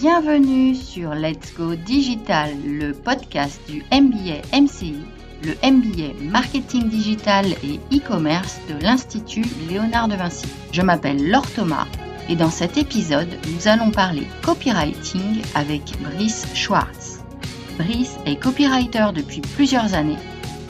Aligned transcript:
Bienvenue 0.00 0.74
sur 0.74 1.14
Let's 1.14 1.52
Go 1.54 1.74
Digital, 1.74 2.52
le 2.64 2.94
podcast 2.94 3.60
du 3.68 3.82
MBA 3.92 4.40
MCI, 4.58 4.96
le 5.44 5.52
MBA 5.62 6.14
Marketing 6.22 6.88
Digital 6.88 7.44
et 7.62 7.78
e-commerce 7.94 8.60
de 8.70 8.82
l'Institut 8.82 9.44
Léonard 9.68 10.08
de 10.08 10.14
Vinci. 10.14 10.46
Je 10.72 10.80
m'appelle 10.80 11.28
Laure 11.28 11.50
Thomas 11.50 11.86
et 12.30 12.34
dans 12.34 12.48
cet 12.48 12.78
épisode, 12.78 13.28
nous 13.52 13.68
allons 13.68 13.90
parler 13.90 14.26
copywriting 14.42 15.42
avec 15.54 15.82
Brice 16.00 16.46
Schwartz. 16.54 17.18
Brice 17.76 18.16
est 18.24 18.36
copywriter 18.36 19.08
depuis 19.14 19.42
plusieurs 19.42 19.92
années 19.92 20.16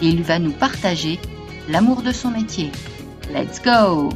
et 0.02 0.08
il 0.08 0.24
va 0.24 0.40
nous 0.40 0.52
partager 0.52 1.20
l'amour 1.68 2.02
de 2.02 2.10
son 2.10 2.32
métier. 2.32 2.72
Let's 3.32 3.62
go 3.62 4.08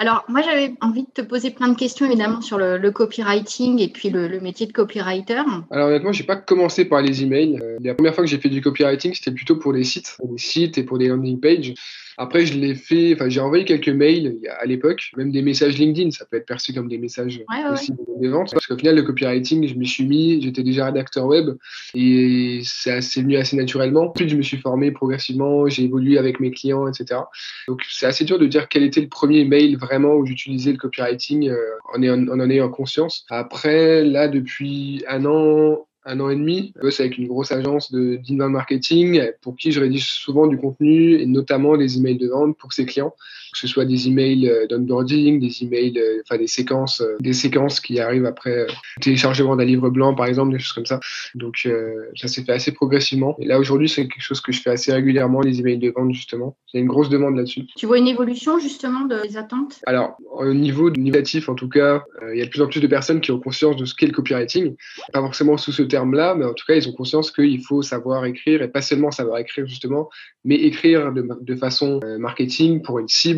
Alors, 0.00 0.24
moi, 0.28 0.42
j'avais 0.42 0.74
envie 0.80 1.02
de 1.02 1.10
te 1.12 1.22
poser 1.22 1.50
plein 1.50 1.68
de 1.68 1.76
questions, 1.76 2.06
évidemment, 2.06 2.40
sur 2.40 2.56
le, 2.56 2.90
copywriting 2.92 3.80
et 3.80 3.88
puis 3.88 4.10
le, 4.10 4.38
métier 4.38 4.66
de 4.66 4.72
copywriter. 4.72 5.42
Alors, 5.72 5.88
honnêtement, 5.88 6.12
j'ai 6.12 6.22
pas 6.22 6.36
commencé 6.36 6.84
par 6.84 7.02
les 7.02 7.24
emails. 7.24 7.58
Euh, 7.60 7.78
la 7.82 7.94
première 7.94 8.14
fois 8.14 8.22
que 8.22 8.30
j'ai 8.30 8.38
fait 8.38 8.48
du 8.48 8.60
copywriting, 8.60 9.12
c'était 9.12 9.32
plutôt 9.32 9.56
pour 9.56 9.72
les 9.72 9.82
sites, 9.82 10.14
pour 10.16 10.28
des 10.28 10.38
sites 10.38 10.78
et 10.78 10.84
pour 10.84 10.98
des 10.98 11.08
landing 11.08 11.40
pages. 11.40 11.74
Après, 12.20 12.44
je 12.44 12.58
l'ai 12.58 12.74
fait, 12.74 13.14
enfin, 13.14 13.28
j'ai 13.28 13.40
envoyé 13.40 13.64
quelques 13.64 13.88
mails 13.88 14.38
à 14.60 14.66
l'époque, 14.66 15.10
même 15.16 15.30
des 15.30 15.40
messages 15.40 15.78
LinkedIn, 15.78 16.10
ça 16.10 16.24
peut 16.26 16.36
être 16.36 16.46
perçu 16.46 16.72
comme 16.72 16.88
des 16.88 16.98
messages 16.98 17.40
aussi 17.72 17.92
des 18.20 18.28
ventes. 18.28 18.50
Parce 18.52 18.66
qu'au 18.66 18.76
final, 18.76 18.96
le 18.96 19.02
copywriting, 19.02 19.68
je 19.68 19.74
me 19.74 19.84
suis 19.84 20.04
mis, 20.04 20.42
j'étais 20.42 20.64
déjà 20.64 20.86
rédacteur 20.86 21.26
web 21.26 21.50
et 21.94 22.60
c'est 22.64 23.22
venu 23.22 23.36
assez 23.36 23.56
naturellement. 23.56 24.08
Plus 24.08 24.28
je 24.28 24.34
me 24.34 24.42
suis 24.42 24.56
formé 24.56 24.90
progressivement, 24.90 25.68
j'ai 25.68 25.84
évolué 25.84 26.18
avec 26.18 26.40
mes 26.40 26.50
clients, 26.50 26.88
etc. 26.88 27.20
Donc, 27.68 27.82
c'est 27.88 28.06
assez 28.06 28.24
dur 28.24 28.40
de 28.40 28.46
dire 28.46 28.68
quel 28.68 28.82
était 28.82 29.00
le 29.00 29.08
premier 29.08 29.44
mail 29.44 29.78
vraiment 29.78 30.14
où 30.14 30.26
j'utilisais 30.26 30.72
le 30.72 30.78
copywriting 30.78 31.48
euh, 31.48 31.56
en, 31.94 32.02
en 32.02 32.40
en 32.40 32.50
ayant 32.50 32.68
conscience. 32.68 33.26
Après, 33.30 34.04
là, 34.04 34.26
depuis 34.26 35.04
un 35.08 35.24
an, 35.24 35.86
un 36.04 36.20
an 36.20 36.30
et 36.30 36.36
demi. 36.36 36.72
Avec 36.80 37.18
une 37.18 37.26
grosse 37.26 37.52
agence 37.52 37.92
de 37.92 38.16
d'inbound 38.16 38.52
marketing 38.52 39.22
pour 39.40 39.56
qui 39.56 39.72
je 39.72 39.80
rédige 39.80 40.10
souvent 40.10 40.46
du 40.46 40.56
contenu 40.56 41.20
et 41.20 41.26
notamment 41.26 41.76
des 41.76 41.98
emails 41.98 42.18
de 42.18 42.28
vente 42.28 42.56
pour 42.56 42.72
ses 42.72 42.86
clients, 42.86 43.14
que 43.52 43.58
ce 43.58 43.66
soit 43.66 43.84
des 43.84 44.08
emails 44.08 44.48
euh, 44.48 44.66
d'onboarding, 44.66 45.40
des 45.40 45.62
emails, 45.62 45.98
euh, 45.98 46.22
enfin 46.24 46.38
des 46.38 46.46
séquences, 46.46 47.00
euh, 47.00 47.16
des 47.20 47.32
séquences 47.32 47.80
qui 47.80 48.00
arrivent 48.00 48.26
après 48.26 48.66
téléchargement 49.00 49.56
d'un 49.56 49.64
livre 49.64 49.90
blanc 49.90 50.14
par 50.14 50.26
exemple, 50.26 50.52
des 50.52 50.58
choses 50.58 50.72
comme 50.72 50.86
ça. 50.86 51.00
Donc 51.34 51.68
ça 52.14 52.28
s'est 52.28 52.42
fait 52.42 52.52
assez 52.52 52.72
progressivement. 52.72 53.36
Et 53.40 53.46
là 53.46 53.58
aujourd'hui 53.58 53.88
c'est 53.88 54.02
quelque 54.02 54.22
chose 54.22 54.40
que 54.40 54.52
je 54.52 54.60
fais 54.60 54.70
assez 54.70 54.92
régulièrement, 54.92 55.40
les 55.40 55.60
emails 55.60 55.78
de 55.78 55.90
vente 55.90 56.12
justement. 56.12 56.56
Il 56.72 56.76
y 56.76 56.78
a 56.78 56.82
une 56.82 56.88
grosse 56.88 57.08
demande 57.08 57.36
là-dessus. 57.36 57.62
Tu 57.76 57.86
vois 57.86 57.98
une 57.98 58.08
évolution 58.08 58.58
justement 58.58 59.04
des 59.04 59.36
attentes? 59.36 59.80
Alors 59.86 60.16
au 60.32 60.52
niveau 60.54 60.90
négatif 60.90 61.48
en 61.48 61.54
tout 61.54 61.68
cas, 61.68 62.04
il 62.32 62.38
y 62.38 62.42
a 62.42 62.44
de 62.44 62.50
plus 62.50 62.62
en 62.62 62.68
plus 62.68 62.80
de 62.80 62.86
personnes 62.86 63.20
qui 63.20 63.30
ont 63.30 63.40
conscience 63.40 63.76
de 63.76 63.84
ce 63.84 63.94
qu'est 63.94 64.06
le 64.06 64.12
copywriting, 64.12 64.74
pas 65.12 65.20
forcément 65.20 65.56
sous 65.56 65.72
ce 65.72 65.82
terme 65.82 66.14
là 66.14 66.34
mais 66.34 66.44
en 66.44 66.54
tout 66.54 66.64
cas, 66.66 66.74
ils 66.74 66.88
ont 66.88 66.92
conscience 66.92 67.30
qu'il 67.30 67.62
faut 67.62 67.82
savoir 67.82 68.24
écrire 68.24 68.62
et 68.62 68.68
pas 68.68 68.82
seulement 68.82 69.10
savoir 69.10 69.38
écrire 69.38 69.66
justement, 69.66 70.08
mais 70.44 70.56
écrire 70.56 71.12
de, 71.12 71.54
façon 71.56 72.00
marketing 72.18 72.82
pour 72.82 72.98
une 72.98 73.08
cible. 73.08 73.37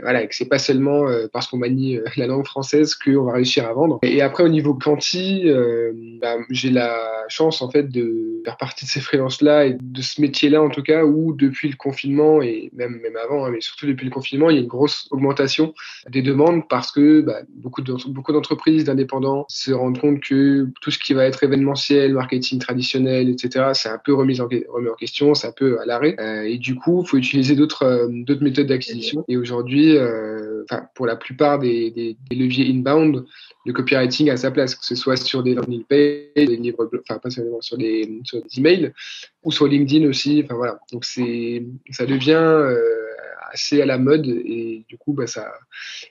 Voilà, 0.00 0.22
et 0.22 0.28
que 0.28 0.34
c'est 0.34 0.48
pas 0.48 0.58
seulement 0.58 1.08
euh, 1.08 1.26
parce 1.32 1.46
qu'on 1.46 1.58
manie 1.58 1.96
euh, 1.96 2.04
la 2.16 2.26
langue 2.26 2.46
française 2.46 2.94
qu'on 2.94 3.24
va 3.24 3.32
réussir 3.32 3.66
à 3.66 3.72
vendre. 3.72 3.98
Et, 4.02 4.22
après, 4.22 4.44
au 4.44 4.48
niveau 4.48 4.74
quanti, 4.74 5.44
bah, 6.20 6.36
j'ai 6.50 6.70
la 6.70 6.96
chance 7.28 7.62
en 7.62 7.70
fait 7.70 7.84
de 7.84 8.42
faire 8.44 8.56
partie 8.56 8.84
de 8.84 8.90
ces 8.90 9.00
freelances-là 9.00 9.66
et 9.66 9.76
de 9.80 10.02
ce 10.02 10.20
métier-là 10.20 10.62
en 10.62 10.70
tout 10.70 10.82
cas, 10.82 11.04
où 11.04 11.32
depuis 11.32 11.68
le 11.68 11.76
confinement 11.76 12.42
et 12.42 12.70
même 12.74 12.98
même 13.02 13.16
avant, 13.16 13.44
hein, 13.44 13.50
mais 13.50 13.60
surtout 13.60 13.86
depuis 13.86 14.04
le 14.04 14.10
confinement, 14.10 14.50
il 14.50 14.56
y 14.56 14.58
a 14.58 14.62
une 14.62 14.68
grosse 14.68 15.06
augmentation 15.10 15.74
des 16.10 16.22
demandes 16.22 16.66
parce 16.68 16.90
que 16.90 17.20
bah, 17.20 17.40
beaucoup 17.54 17.82
d'entreprises, 17.82 18.84
d'indépendants 18.84 19.46
se 19.48 19.72
rendent 19.72 19.98
compte 19.98 20.20
que 20.20 20.68
tout 20.80 20.90
ce 20.90 20.98
qui 20.98 21.14
va 21.14 21.24
être 21.24 21.42
événementiel 21.42 22.14
marketing 22.14 22.58
traditionnel, 22.58 23.28
etc., 23.28 23.70
c'est 23.74 23.88
un 23.88 23.98
peu 23.98 24.14
remis 24.14 24.40
en, 24.40 24.48
question, 24.98 25.34
c'est 25.34 25.46
un 25.46 25.52
peu 25.52 25.80
à 25.80 25.86
l'arrêt. 25.86 26.16
Euh, 26.18 26.42
et 26.42 26.58
du 26.58 26.74
coup, 26.74 27.02
il 27.04 27.08
faut 27.08 27.16
utiliser 27.16 27.54
d'autres 27.54 27.84
euh, 27.84 28.36
méthodes 28.40 28.66
d'acquisition. 28.66 29.24
Aujourd'hui, 29.38 29.96
euh, 29.96 30.64
pour 30.94 31.06
la 31.06 31.16
plupart 31.16 31.58
des, 31.58 31.90
des, 31.90 32.36
leviers 32.36 32.70
inbound, 32.70 33.24
le 33.64 33.72
copywriting 33.72 34.30
a 34.30 34.36
sa 34.36 34.50
place, 34.50 34.74
que 34.74 34.84
ce 34.84 34.94
soit 34.94 35.16
sur 35.16 35.42
des 35.42 35.54
landing 35.54 35.84
pages, 35.84 36.28
des 36.34 36.56
livres, 36.56 36.90
enfin 37.00 37.18
pas 37.18 37.30
seulement 37.30 37.60
sur 37.60 37.76
des, 37.76 38.20
sur 38.24 38.42
des 38.42 38.58
emails, 38.58 38.92
ou 39.44 39.52
sur 39.52 39.66
LinkedIn 39.66 40.06
aussi. 40.08 40.42
Enfin 40.44 40.54
voilà. 40.54 40.78
Donc 40.92 41.04
c'est, 41.04 41.64
ça 41.90 42.06
devient 42.06 42.34
assez 43.50 43.80
à 43.82 43.86
la 43.86 43.98
mode 43.98 44.26
et 44.26 44.84
du 44.88 44.96
coup, 44.98 45.12
bah, 45.12 45.26
ça, 45.26 45.52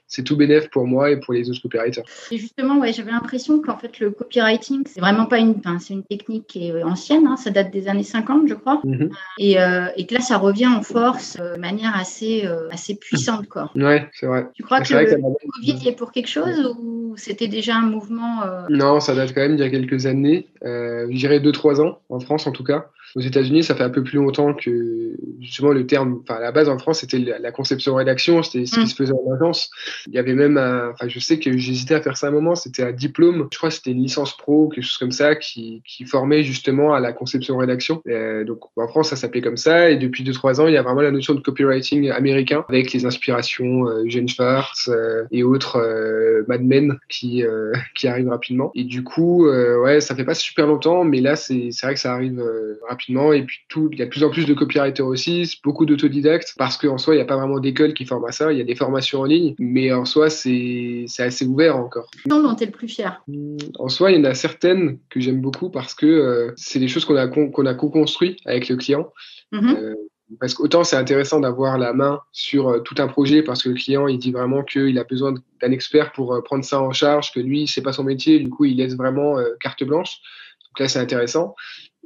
c'est 0.06 0.22
tout 0.22 0.36
bénéf 0.36 0.70
pour 0.70 0.86
moi 0.86 1.10
et 1.10 1.18
pour 1.18 1.34
les 1.34 1.48
autres 1.50 1.60
copywriters. 1.62 2.04
Et 2.30 2.38
justement, 2.38 2.78
ouais, 2.78 2.92
j'avais 2.92 3.10
l'impression 3.10 3.60
qu'en 3.60 3.76
fait, 3.76 4.00
le 4.00 4.10
copywriting, 4.10 4.82
c'est 4.86 5.00
vraiment 5.00 5.26
pas 5.26 5.38
une, 5.38 5.54
c'est 5.80 5.94
une 5.94 6.04
technique 6.04 6.46
qui 6.46 6.68
est 6.68 6.82
ancienne, 6.82 7.26
hein, 7.26 7.36
ça 7.36 7.50
date 7.50 7.70
des 7.70 7.88
années 7.88 8.02
50, 8.02 8.48
je 8.48 8.54
crois, 8.54 8.80
mm-hmm. 8.84 9.10
et, 9.38 9.60
euh, 9.60 9.86
et, 9.96 10.06
que 10.06 10.14
là, 10.14 10.20
ça 10.20 10.38
revient 10.38 10.66
en 10.66 10.82
force 10.82 11.36
euh, 11.40 11.56
de 11.56 11.60
manière 11.60 11.96
assez, 11.96 12.46
euh, 12.46 12.68
assez 12.70 12.94
puissante, 12.94 13.48
quoi. 13.48 13.70
Ouais, 13.74 14.08
c'est 14.12 14.26
vrai. 14.26 14.48
Tu 14.54 14.62
crois 14.62 14.80
que 14.80 14.92
le, 14.92 15.16
Covid 15.16 15.84
y 15.84 15.88
est 15.88 15.96
pour 15.96 16.12
quelque 16.12 16.28
chose 16.28 16.74
ou 16.78 17.14
c'était 17.16 17.48
déjà 17.48 17.76
un 17.76 17.82
mouvement 17.82 18.42
Non, 18.68 19.00
ça 19.00 19.14
date 19.14 19.34
quand 19.34 19.40
même 19.40 19.56
d'il 19.56 19.64
y 19.64 19.66
a 19.66 19.70
quelques 19.70 20.06
années, 20.06 20.48
je 20.62 21.16
dirais 21.16 21.40
2-3 21.40 21.80
ans, 21.80 22.00
en 22.08 22.20
France 22.20 22.46
en 22.46 22.52
tout 22.52 22.64
cas. 22.64 22.90
Aux 23.18 23.20
États-Unis, 23.20 23.64
ça 23.64 23.74
fait 23.74 23.82
un 23.82 23.90
peu 23.90 24.02
plus 24.02 24.18
longtemps 24.18 24.54
que 24.54 25.16
justement 25.40 25.72
le 25.72 25.86
terme, 25.86 26.20
enfin 26.22 26.36
à 26.36 26.40
la 26.40 26.52
base 26.52 26.68
en 26.68 26.78
France, 26.78 27.00
c'était 27.00 27.18
la 27.18 27.52
conception 27.52 27.94
rédaction, 27.94 28.42
c'était 28.42 28.66
ce 28.66 28.74
qui 28.76 28.80
mm. 28.80 28.86
se 28.86 28.94
faisait 28.94 29.12
en 29.12 29.34
agence. 29.34 29.70
Il 30.06 30.14
y 30.14 30.18
avait 30.18 30.34
même, 30.34 30.56
enfin 30.56 31.08
je 31.08 31.18
sais 31.18 31.38
que 31.38 31.56
j'hésitais 31.56 31.94
à 31.94 32.00
faire 32.00 32.16
ça 32.16 32.28
un 32.28 32.30
moment, 32.30 32.54
c'était 32.54 32.82
un 32.82 32.92
diplôme, 32.92 33.48
je 33.50 33.58
crois 33.58 33.70
que 33.70 33.74
c'était 33.74 33.90
une 33.90 34.02
licence 34.02 34.36
pro, 34.36 34.68
quelque 34.68 34.84
chose 34.84 34.98
comme 34.98 35.12
ça, 35.12 35.34
qui, 35.34 35.82
qui 35.84 36.04
formait 36.04 36.42
justement 36.42 36.94
à 36.94 37.00
la 37.00 37.12
conception 37.12 37.56
rédaction. 37.56 38.02
donc 38.46 38.60
en 38.76 38.88
France, 38.88 39.10
ça 39.10 39.16
s'appelait 39.16 39.42
comme 39.42 39.56
ça, 39.56 39.90
et 39.90 39.96
depuis 39.96 40.24
2-3 40.24 40.60
ans, 40.60 40.66
il 40.68 40.74
y 40.74 40.76
a 40.76 40.82
vraiment 40.82 41.02
la 41.02 41.10
notion 41.10 41.34
de 41.34 41.40
copywriting 41.40 42.10
américain 42.10 42.64
avec 42.68 42.92
les 42.92 43.04
inspirations 43.04 43.88
euh, 43.88 44.04
Jane 44.06 44.28
Schwartz 44.28 44.88
euh, 44.88 45.24
et 45.30 45.42
autres 45.42 45.78
euh, 45.78 46.44
Mad 46.48 46.62
Men 46.62 46.98
qui 47.08 47.44
euh, 47.44 47.72
qui 47.94 48.08
arrivent 48.08 48.28
rapidement. 48.28 48.70
Et 48.74 48.84
du 48.84 49.02
coup, 49.02 49.46
euh, 49.46 49.80
ouais, 49.80 50.00
ça 50.00 50.14
fait 50.14 50.24
pas 50.24 50.34
super 50.34 50.66
longtemps, 50.66 51.04
mais 51.04 51.20
là 51.20 51.36
c'est 51.36 51.68
c'est 51.72 51.86
vrai 51.86 51.94
que 51.94 52.00
ça 52.00 52.12
arrive 52.12 52.42
rapidement 52.88 53.07
et 53.08 53.42
puis 53.42 53.58
tout, 53.68 53.88
il 53.92 53.98
y 53.98 54.02
a 54.02 54.04
de 54.04 54.10
plus 54.10 54.24
en 54.24 54.30
plus 54.30 54.46
de 54.46 54.54
copywriters 54.54 55.06
aussi, 55.06 55.58
beaucoup 55.64 55.86
d'autodidactes, 55.86 56.54
parce 56.58 56.76
qu'en 56.76 56.98
soi, 56.98 57.14
il 57.14 57.18
n'y 57.18 57.22
a 57.22 57.26
pas 57.26 57.36
vraiment 57.36 57.58
d'école 57.58 57.94
qui 57.94 58.04
forme 58.04 58.24
à 58.26 58.32
ça. 58.32 58.52
Il 58.52 58.58
y 58.58 58.60
a 58.60 58.64
des 58.64 58.74
formations 58.74 59.20
en 59.20 59.24
ligne, 59.24 59.54
mais 59.58 59.92
en 59.92 60.04
soi, 60.04 60.30
c'est 60.30 61.06
assez 61.18 61.46
ouvert 61.46 61.76
encore. 61.76 62.10
dont 62.42 62.54
tu 62.54 62.64
es 62.64 62.66
le 62.66 62.72
plus 62.72 62.88
fier 62.88 63.22
hmm, 63.26 63.56
En 63.78 63.88
soi, 63.88 64.10
il 64.12 64.18
y 64.18 64.20
en 64.20 64.24
a 64.24 64.34
certaines 64.34 64.98
que 65.10 65.20
j'aime 65.20 65.40
beaucoup 65.40 65.70
parce 65.70 65.94
que 65.94 66.06
euh, 66.06 66.52
c'est 66.56 66.78
des 66.78 66.88
choses 66.88 67.04
qu'on 67.04 67.16
a, 67.16 67.28
qu'on 67.28 67.66
a 67.66 67.74
co-construit 67.74 68.36
avec 68.44 68.68
le 68.68 68.76
client. 68.76 69.12
Euh, 69.54 69.94
parce 70.40 70.52
qu'autant 70.52 70.84
c'est 70.84 70.96
intéressant 70.96 71.40
d'avoir 71.40 71.78
la 71.78 71.94
main 71.94 72.20
sur 72.32 72.68
euh, 72.68 72.80
tout 72.80 72.96
un 72.98 73.08
projet 73.08 73.42
parce 73.42 73.62
que 73.62 73.70
le 73.70 73.76
client 73.76 74.08
il 74.08 74.18
dit 74.18 74.30
vraiment 74.30 74.62
qu'il 74.62 74.98
a 74.98 75.04
besoin 75.04 75.32
d'un 75.32 75.72
expert 75.72 76.12
pour 76.12 76.38
prendre 76.44 76.66
ça 76.66 76.82
en 76.82 76.92
charge, 76.92 77.32
que 77.32 77.40
lui 77.40 77.66
c'est 77.66 77.80
pas 77.80 77.94
son 77.94 78.04
métier, 78.04 78.38
du 78.38 78.50
coup 78.50 78.66
il 78.66 78.76
laisse 78.76 78.94
vraiment 78.94 79.36
carte 79.60 79.84
blanche. 79.84 80.20
Donc 80.68 80.80
là 80.80 80.88
c'est 80.88 80.98
intéressant. 80.98 81.54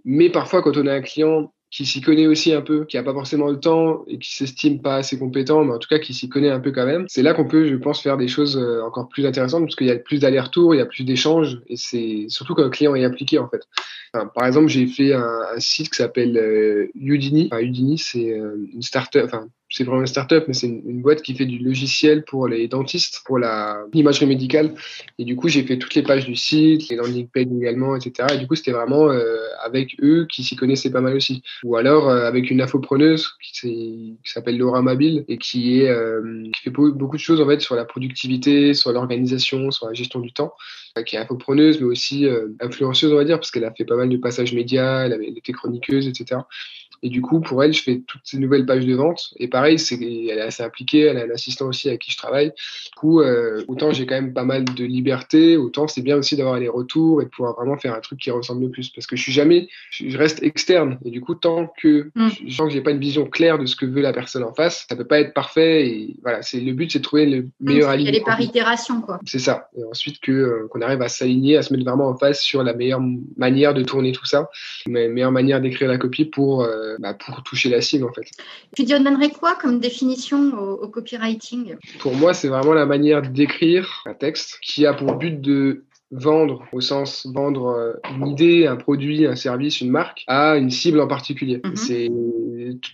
Mais 0.05 0.31
parfois, 0.31 0.63
quand 0.63 0.77
on 0.77 0.87
a 0.87 0.93
un 0.93 1.01
client 1.01 1.53
qui 1.73 1.87
s'y 1.87 2.03
connaît 2.03 2.27
aussi 2.27 2.53
un 2.53 2.61
peu, 2.61 2.85
qui 2.85 2.99
n'a 2.99 3.03
pas 3.03 3.15
forcément 3.15 3.49
le 3.49 3.59
temps 3.59 4.05
et 4.07 4.19
qui 4.19 4.35
s'estime 4.35 4.83
pas 4.83 4.97
assez 4.97 5.19
compétent, 5.19 5.65
mais 5.65 5.73
en 5.73 5.79
tout 5.79 5.89
cas 5.89 5.99
qui 5.99 6.13
s'y 6.13 6.29
connaît 6.29 6.51
un 6.51 6.61
peu 6.61 6.71
quand 6.71 6.85
même, 6.85 7.07
c'est 7.09 7.23
là 7.23 7.33
qu'on 7.33 7.49
peut, 7.49 7.67
je 7.67 7.77
pense, 7.77 8.03
faire 8.03 8.19
des 8.19 8.29
choses 8.29 8.59
euh, 8.59 8.83
encore 8.83 9.09
plus 9.09 9.25
intéressantes 9.25 9.65
parce 9.65 9.75
qu'il 9.75 9.87
y 9.87 9.91
a 9.91 9.97
plus 9.97 10.21
d'allers-retours, 10.21 10.75
il 10.75 10.79
y 10.79 10.83
a 10.83 10.87
plus 10.87 11.05
d'échanges 11.05 11.62
et 11.69 11.77
c'est 11.79 12.27
surtout 12.29 12.55
quand 12.55 12.65
le 12.65 12.69
client 12.69 12.95
est 12.95 13.05
impliqué 13.05 13.39
en 13.39 13.49
fait. 13.49 13.62
par 14.12 14.47
exemple, 14.47 14.69
j'ai 14.69 14.87
fait 14.87 15.15
un, 15.15 15.25
site 15.56 15.88
qui 15.88 15.97
s'appelle 15.97 16.37
euh, 16.37 16.91
Udini. 16.94 17.49
Udini, 17.59 17.97
c'est 17.97 18.38
euh, 18.38 18.69
une 18.75 18.82
startup, 18.82 19.23
enfin 19.25 19.49
c'est 19.73 19.85
vraiment 19.85 20.03
une 20.03 20.07
start-up, 20.07 20.45
mais 20.47 20.55
c'est 20.55 20.67
une, 20.67 21.01
boîte 21.01 21.23
qui 21.23 21.35
fait 21.35 21.47
du 21.47 21.59
logiciel 21.59 22.25
pour 22.25 22.47
les 22.47 22.69
dentistes, 22.69 23.23
pour 23.25 23.39
l'imagerie 23.39 24.27
médicale. 24.27 24.75
Et 25.19 25.25
du 25.25 25.35
coup, 25.35 25.49
j'ai 25.49 25.63
fait 25.63 25.79
toutes 25.79 25.95
les 25.95 26.03
pages 26.03 26.27
du 26.27 26.37
site, 26.37 26.89
les 26.91 26.97
landing 26.97 27.27
pages 27.27 27.47
également, 27.59 27.97
etc. 27.97 28.35
Et 28.35 28.39
du 28.39 28.47
coup, 28.47 28.55
c'était 28.55 28.73
vraiment 28.73 29.11
euh, 29.11 29.39
avec 29.65 29.97
eux 30.03 30.27
qui 30.31 30.45
s'y 30.45 30.57
connaissaient 30.57 30.91
pas 30.91 31.01
mal 31.01 31.17
aussi. 31.17 31.43
Ou 31.65 31.77
alors 31.77 32.11
euh, 32.11 32.27
avec 32.27 32.51
une 32.51 32.61
infopreneuse 32.61 33.31
qui, 33.41 34.19
s'appelle 34.25 34.59
Laura 34.59 34.83
Mabile 34.83 35.25
et 35.29 35.39
qui 35.39 35.87
euh, 35.87 36.45
fait 36.63 36.71
beaucoup 36.71 37.17
de 37.17 37.23
choses 37.23 37.41
en 37.41 37.47
fait 37.47 37.61
sur 37.61 37.75
la 37.75 37.85
productivité, 37.85 38.75
sur 38.75 38.93
l'organisation, 38.93 39.71
sur 39.71 39.87
la 39.87 39.95
gestion 39.95 40.21
du 40.21 40.33
temps 40.33 40.53
qui 41.07 41.17
est 41.17 41.19
infopreneuse, 41.19 41.81
mais 41.81 41.87
aussi 41.87 42.27
influenceuse, 42.61 43.11
on 43.13 43.17
va 43.17 43.25
dire, 43.25 43.39
parce 43.39 43.51
qu'elle 43.51 43.65
a 43.65 43.73
fait 43.73 43.87
pas 43.87 43.97
mal 43.97 44.11
de 44.11 44.17
passages 44.19 44.53
médias, 44.53 45.07
elle, 45.07 45.15
avait, 45.15 45.29
elle 45.29 45.39
était 45.39 45.53
chroniqueuse, 45.53 46.07
etc. 46.07 46.43
Et 47.02 47.08
du 47.08 47.20
coup, 47.20 47.40
pour 47.40 47.62
elle, 47.64 47.72
je 47.72 47.82
fais 47.82 48.02
toutes 48.06 48.22
ces 48.25 48.38
nouvelles 48.38 48.64
pages 48.64 48.87
de 48.87 48.94
vente. 48.94 49.34
Et 49.38 49.49
pareil, 49.49 49.78
c'est, 49.78 49.96
elle 49.96 50.38
est 50.38 50.40
assez 50.40 50.62
impliquée, 50.62 51.00
elle 51.00 51.19
a 51.19 51.25
un 51.25 51.31
assistant 51.31 51.66
aussi 51.66 51.88
avec 51.88 52.00
qui 52.00 52.12
je 52.12 52.16
travaille. 52.16 52.50
Du 52.50 52.96
coup, 52.96 53.20
euh, 53.20 53.64
autant 53.66 53.93
j'ai 53.93 54.06
quand 54.06 54.14
même 54.14 54.32
pas 54.32 54.44
mal 54.44 54.64
de 54.64 54.84
liberté, 54.84 55.56
autant 55.56 55.88
c'est 55.88 56.02
bien 56.02 56.16
aussi 56.16 56.37
d'avoir 56.37 56.58
les 56.58 56.69
retours 56.69 57.20
et 57.20 57.25
de 57.25 57.31
pouvoir 57.31 57.54
vraiment 57.56 57.76
faire 57.76 57.94
un 57.94 58.00
truc 58.00 58.20
qui 58.20 58.31
ressemble 58.31 58.62
le 58.62 58.70
plus. 58.70 58.90
Parce 58.90 59.06
que 59.06 59.16
je 59.16 59.22
suis 59.22 59.32
jamais, 59.32 59.69
je 59.90 60.16
reste 60.16 60.43
externe. 60.43 60.99
Et 61.04 61.10
du 61.10 61.20
coup, 61.20 61.34
tant 61.34 61.72
que 61.81 62.10
mm. 62.14 62.28
je 62.46 62.54
sens 62.54 62.69
que 62.69 62.72
j'ai 62.72 62.81
pas 62.81 62.93
une 62.93 63.00
vision 63.00 63.26
claire 63.26 63.58
de 63.58 63.66
ce 63.66 63.75
que 63.75 63.87
veut 63.87 64.02
la 64.02 64.12
personne 64.12 64.44
en 64.44 64.54
face, 64.54 64.87
ça 64.88 64.96
peut 64.96 65.06
pas 65.06 65.20
être 65.20 65.34
parfait. 65.34 65.88
Et 65.88 66.16
voilà, 66.22 66.43
c'est 66.43 66.60
le 66.60 66.72
but, 66.72 66.93
c'est 66.93 67.00
de 67.00 67.04
trouver 67.04 67.26
le 67.26 67.49
meilleur 67.60 67.90
alignement. 67.90 68.25
Par 68.25 68.40
itération, 68.40 69.00
quoi. 69.00 69.19
C'est 69.26 69.38
ça. 69.38 69.69
Et 69.76 69.84
ensuite 69.84 70.20
que 70.20 70.32
euh, 70.32 70.69
qu'on 70.70 70.81
arrive 70.81 71.02
à 71.02 71.08
s'aligner, 71.08 71.56
à 71.56 71.62
se 71.62 71.72
mettre 71.72 71.84
vraiment 71.84 72.08
en 72.08 72.16
face 72.16 72.40
sur 72.40 72.62
la 72.62 72.75
meilleure 72.75 73.02
manière 73.37 73.75
de 73.75 73.82
tourner 73.82 74.12
tout 74.12 74.26
ça, 74.26 74.49
la 74.87 75.08
meilleure 75.08 75.32
manière 75.32 75.60
d'écrire 75.60 75.88
la 75.88 75.99
copie 75.99 76.25
pour 76.25 76.62
euh, 76.62 76.92
bah, 76.99 77.15
pour 77.15 77.43
toucher 77.43 77.69
la 77.69 77.81
cible 77.81 78.05
en 78.05 78.12
fait. 78.12 78.31
Tu 78.77 78.85
donnerais 78.85 79.31
quoi 79.31 79.55
comme 79.55 79.81
définition 79.81 80.53
au, 80.59 80.85
au 80.85 80.89
copywriting? 80.89 81.77
Pour 82.00 82.15
moi, 82.15 82.35
c'est 82.35 82.49
vraiment 82.49 82.75
la 82.75 82.87
manière 82.87 83.23
d'écrire 83.23 84.03
un 84.06 84.15
texte 84.15 84.59
qui 84.62 84.87
a 84.87 84.94
pour 84.94 85.15
but 85.17 85.41
de 85.41 85.85
vendre 86.12 86.65
au 86.73 86.81
sens 86.81 87.27
vendre 87.33 87.69
euh, 87.69 87.94
une 88.15 88.29
idée, 88.29 88.67
un 88.67 88.77
produit, 88.77 89.27
un 89.27 89.35
service, 89.35 89.81
une 89.81 89.91
marque 89.91 90.25
à 90.27 90.56
une 90.56 90.71
cible 90.71 91.00
en 91.00 91.09
particulier. 91.09 91.61
Mhm. 91.65 91.77
C'est 91.77 92.11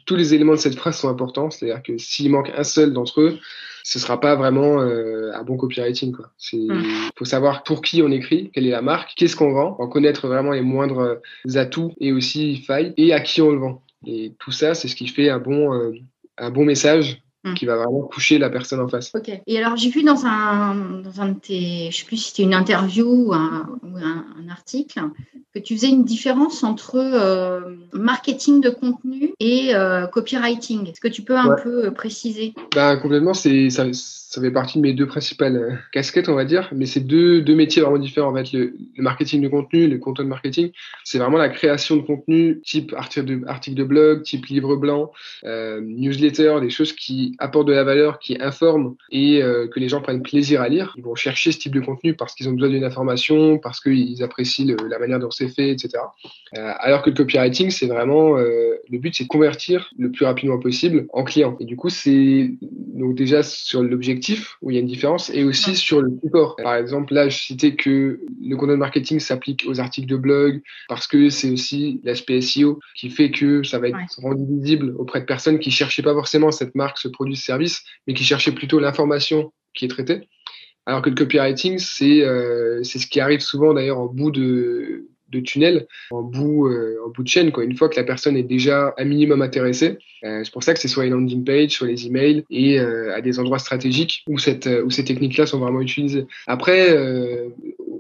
tous 0.07 0.17
les 0.17 0.35
éléments 0.35 0.53
de 0.53 0.59
cette 0.59 0.77
phrase 0.77 0.99
sont 0.99 1.09
importants, 1.09 1.51
c'est-à-dire 1.51 1.83
que 1.83 1.99
s'il 1.99 2.31
manque 2.31 2.51
un 2.57 2.65
seul 2.65 2.93
d'entre 2.93 3.21
eux, 3.21 3.39
ce 3.85 3.99
sera 3.99 4.21
pas 4.21 4.35
vraiment 4.35 4.81
euh, 4.81 5.33
un 5.35 5.43
bon 5.43 5.57
copywriting 5.57 6.13
quoi. 6.13 6.31
C'est 6.39 6.57
mhm. 6.57 7.11
faut 7.17 7.25
savoir 7.25 7.65
pour 7.65 7.83
qui 7.83 8.03
on 8.03 8.11
écrit, 8.11 8.51
quelle 8.55 8.67
est 8.67 8.71
la 8.71 8.83
marque, 8.83 9.13
qu'est-ce 9.17 9.37
qu'on 9.37 9.53
vend, 9.53 9.77
en 9.79 9.89
connaître 9.89 10.29
vraiment 10.29 10.53
les 10.53 10.63
moindres 10.63 11.19
atouts 11.55 11.95
et 12.01 12.13
aussi 12.13 12.57
failles 12.57 12.95
et 12.97 13.13
à 13.13 13.21
qui 13.21 13.43
on 13.43 13.51
le 13.51 13.59
vend. 13.59 13.83
Et 14.07 14.35
tout 14.39 14.53
ça, 14.53 14.75
c'est 14.75 14.89
ce 14.89 14.97
qui 14.97 15.09
fait 15.09 15.31
un 15.31 15.39
bon 15.39 15.75
euh, 15.75 15.93
un 16.37 16.51
bon 16.51 16.65
message 16.65 17.23
Mm. 17.45 17.55
qui 17.55 17.67
va 17.67 17.77
vraiment 17.77 18.03
toucher 18.07 18.39
la 18.39 18.51
personne 18.51 18.81
en 18.81 18.89
face. 18.89 19.13
Ok. 19.15 19.31
Et 19.47 19.59
alors, 19.59 19.77
j'ai 19.77 19.91
vu 19.91 20.03
dans 20.03 20.27
un, 20.27 20.75
dans 21.03 21.21
un 21.21 21.29
de 21.29 21.39
tes, 21.39 21.89
je 21.91 21.99
sais 21.99 22.05
plus 22.05 22.17
si 22.17 22.31
c'était 22.31 22.43
une 22.43 22.55
interview 22.55 23.07
ou 23.07 23.33
un, 23.33 23.79
un, 23.85 24.49
article, 24.51 25.01
que 25.55 25.61
tu 25.61 25.77
faisais 25.77 25.89
une 25.89 26.05
différence 26.05 26.65
entre 26.65 26.97
euh, 26.97 27.77
marketing 27.93 28.61
de 28.61 28.71
contenu 28.71 29.35
et 29.39 29.75
euh, 29.75 30.07
copywriting. 30.07 30.89
Est-ce 30.89 31.01
que 31.01 31.09
tu 31.09 31.23
peux 31.23 31.37
un 31.37 31.55
peu 31.55 31.93
préciser? 31.93 32.55
Ben, 32.75 32.97
Complètement, 32.97 33.35
c'est 33.35 33.71
ça, 33.71 33.85
ça 34.29 34.43
fait 34.43 34.51
partie 34.51 34.79
de 34.79 34.83
mes 34.83 34.93
deux 34.93 35.07
principales 35.07 35.83
casquettes, 35.91 36.29
on 36.29 36.35
va 36.35 36.45
dire, 36.45 36.69
mais 36.75 36.85
c'est 36.85 37.01
deux, 37.01 37.41
deux 37.41 37.55
métiers 37.55 37.81
vraiment 37.81 37.99
différents. 37.99 38.31
En 38.31 38.35
fait, 38.35 38.53
le, 38.53 38.75
marketing 38.99 39.41
de 39.41 39.49
contenu, 39.49 39.89
le 39.89 39.99
content 39.99 40.25
marketing, 40.25 40.71
c'est 41.03 41.19
vraiment 41.19 41.39
la 41.39 41.49
création 41.49 41.97
de 41.97 42.03
contenu 42.03 42.61
type 42.63 42.93
article 42.95 43.25
de, 43.25 43.47
article 43.47 43.77
de 43.77 43.85
blog, 43.85 44.23
type 44.23 44.45
livre 44.47 44.77
blanc, 44.77 45.13
newsletter, 45.45 46.59
des 46.61 46.69
choses 46.69 46.93
qui 46.93 47.35
apportent 47.39 47.69
de 47.69 47.73
la 47.73 47.85
valeur, 47.85 48.19
qui 48.19 48.37
informent 48.39 48.97
et 49.11 49.41
que 49.73 49.81
les 49.81 49.89
gens 49.89 50.03
prennent 50.03 50.23
plaisir 50.23 50.61
à 50.61 50.69
lire. 50.69 50.93
Ils 50.97 51.05
vont 51.05 51.15
chercher 51.15 51.53
ce 51.53 51.59
type 51.59 51.75
de 51.75 51.81
contenu 51.81 52.15
parce 52.15 52.35
qu'ils 52.35 52.49
ont 52.51 52.53
besoin 52.53 52.69
d'une 52.69 52.85
information, 52.85 53.59
parce 53.59 53.81
qu'ils 53.81 54.23
apprécient 54.23 54.77
la 54.89 54.99
manière 54.99 55.21
dont 55.21 55.31
c'est 55.31 55.49
fait, 55.49 55.71
etc. 55.71 55.91
Euh, 56.57 56.73
alors 56.79 57.03
que 57.03 57.11
le 57.11 57.17
copywriting, 57.17 57.71
c'est 57.71 57.87
vraiment 57.87 58.37
euh, 58.37 58.75
le 58.91 58.99
but, 58.99 59.15
c'est 59.15 59.25
de 59.25 59.29
convertir 59.29 59.91
le 59.99 60.11
plus 60.11 60.25
rapidement 60.25 60.59
possible 60.59 61.07
en 61.13 61.25
client. 61.25 61.57
Et 61.61 61.65
du 61.65 61.77
coup, 61.77 61.89
c'est 61.89 62.51
donc 62.61 63.15
déjà 63.15 63.43
sur 63.43 63.83
l'objectif 63.83 64.18
où 64.63 64.71
il 64.71 64.75
y 64.75 64.77
a 64.77 64.81
une 64.81 64.87
différence 64.87 65.31
et 65.31 65.45
aussi 65.45 65.77
sur 65.77 66.01
le 66.01 66.11
support. 66.23 66.57
Par 66.57 66.75
exemple, 66.75 67.15
là, 67.15 67.29
je 67.29 67.39
citais 67.39 67.75
que 67.75 68.21
le 68.41 68.57
content 68.57 68.77
marketing 68.77 69.21
s'applique 69.21 69.65
aux 69.67 69.81
articles 69.81 70.09
de 70.09 70.17
blog 70.17 70.63
parce 70.89 71.07
que 71.07 71.29
c'est 71.29 71.51
aussi 71.51 72.01
l'aspect 72.05 72.41
SEO 72.41 72.81
qui 72.95 73.11
fait 73.11 73.31
que 73.31 73.63
ça 73.63 73.79
va 73.79 73.89
être 73.89 73.99
rendu 74.19 74.45
visible 74.47 74.95
auprès 74.99 75.21
de 75.21 75.27
personnes 75.27 75.59
qui 75.59 75.71
cherchaient 75.71 76.03
pas 76.03 76.15
forcément 76.15 76.51
cette 76.51 76.75
marque, 76.75 76.99
ce 76.99 77.09
produit, 77.09 77.37
ce 77.37 77.45
service, 77.45 77.85
mais 78.07 78.15
qui 78.15 78.25
cherchaient 78.25 78.53
plutôt 78.53 78.79
l'information 78.79 79.53
qui 79.75 79.85
est 79.85 79.89
traitée. 79.89 80.29
Alors 80.87 81.03
que 81.03 81.11
le 81.11 81.17
copywriting, 81.17 81.79
c'est 81.79 82.23
euh, 82.23 82.83
c'est 82.83 82.99
ce 82.99 83.07
qui 83.07 83.21
arrive 83.21 83.41
souvent 83.41 83.75
d'ailleurs 83.75 83.99
en 83.99 84.07
bout 84.07 84.31
de 84.31 85.09
de 85.31 85.41
tunnel 85.41 85.87
en 86.11 86.23
bout, 86.23 86.69
euh, 86.69 86.99
en 87.05 87.11
bout 87.11 87.23
de 87.23 87.29
chaîne. 87.29 87.53
Quoi. 87.53 87.65
Une 87.65 87.77
fois 87.77 87.89
que 87.89 87.97
la 87.97 88.05
personne 88.05 88.37
est 88.37 88.43
déjà 88.43 88.95
un 88.99 89.05
minimum 89.05 89.43
intéressée, 89.43 89.99
euh, 90.25 90.41
c'est 90.43 90.53
pour 90.53 90.63
ça 90.63 90.75
que 90.75 90.81
c'est 90.81 90.89
soit 90.89 91.05
une 91.07 91.13
landing 91.13 91.45
page, 91.45 91.71
soit 91.71 91.87
les 91.87 92.07
emails 92.07 92.45
et 92.51 92.79
euh, 92.81 93.15
à 93.15 93.21
des 93.21 93.39
endroits 93.39 93.59
stratégiques 93.59 94.25
où, 94.27 94.39
cette, 94.39 94.69
où 94.85 94.91
ces 94.91 95.05
techniques-là 95.05 95.47
sont 95.47 95.59
vraiment 95.59 95.81
utilisées. 95.81 96.27
Après, 96.47 96.97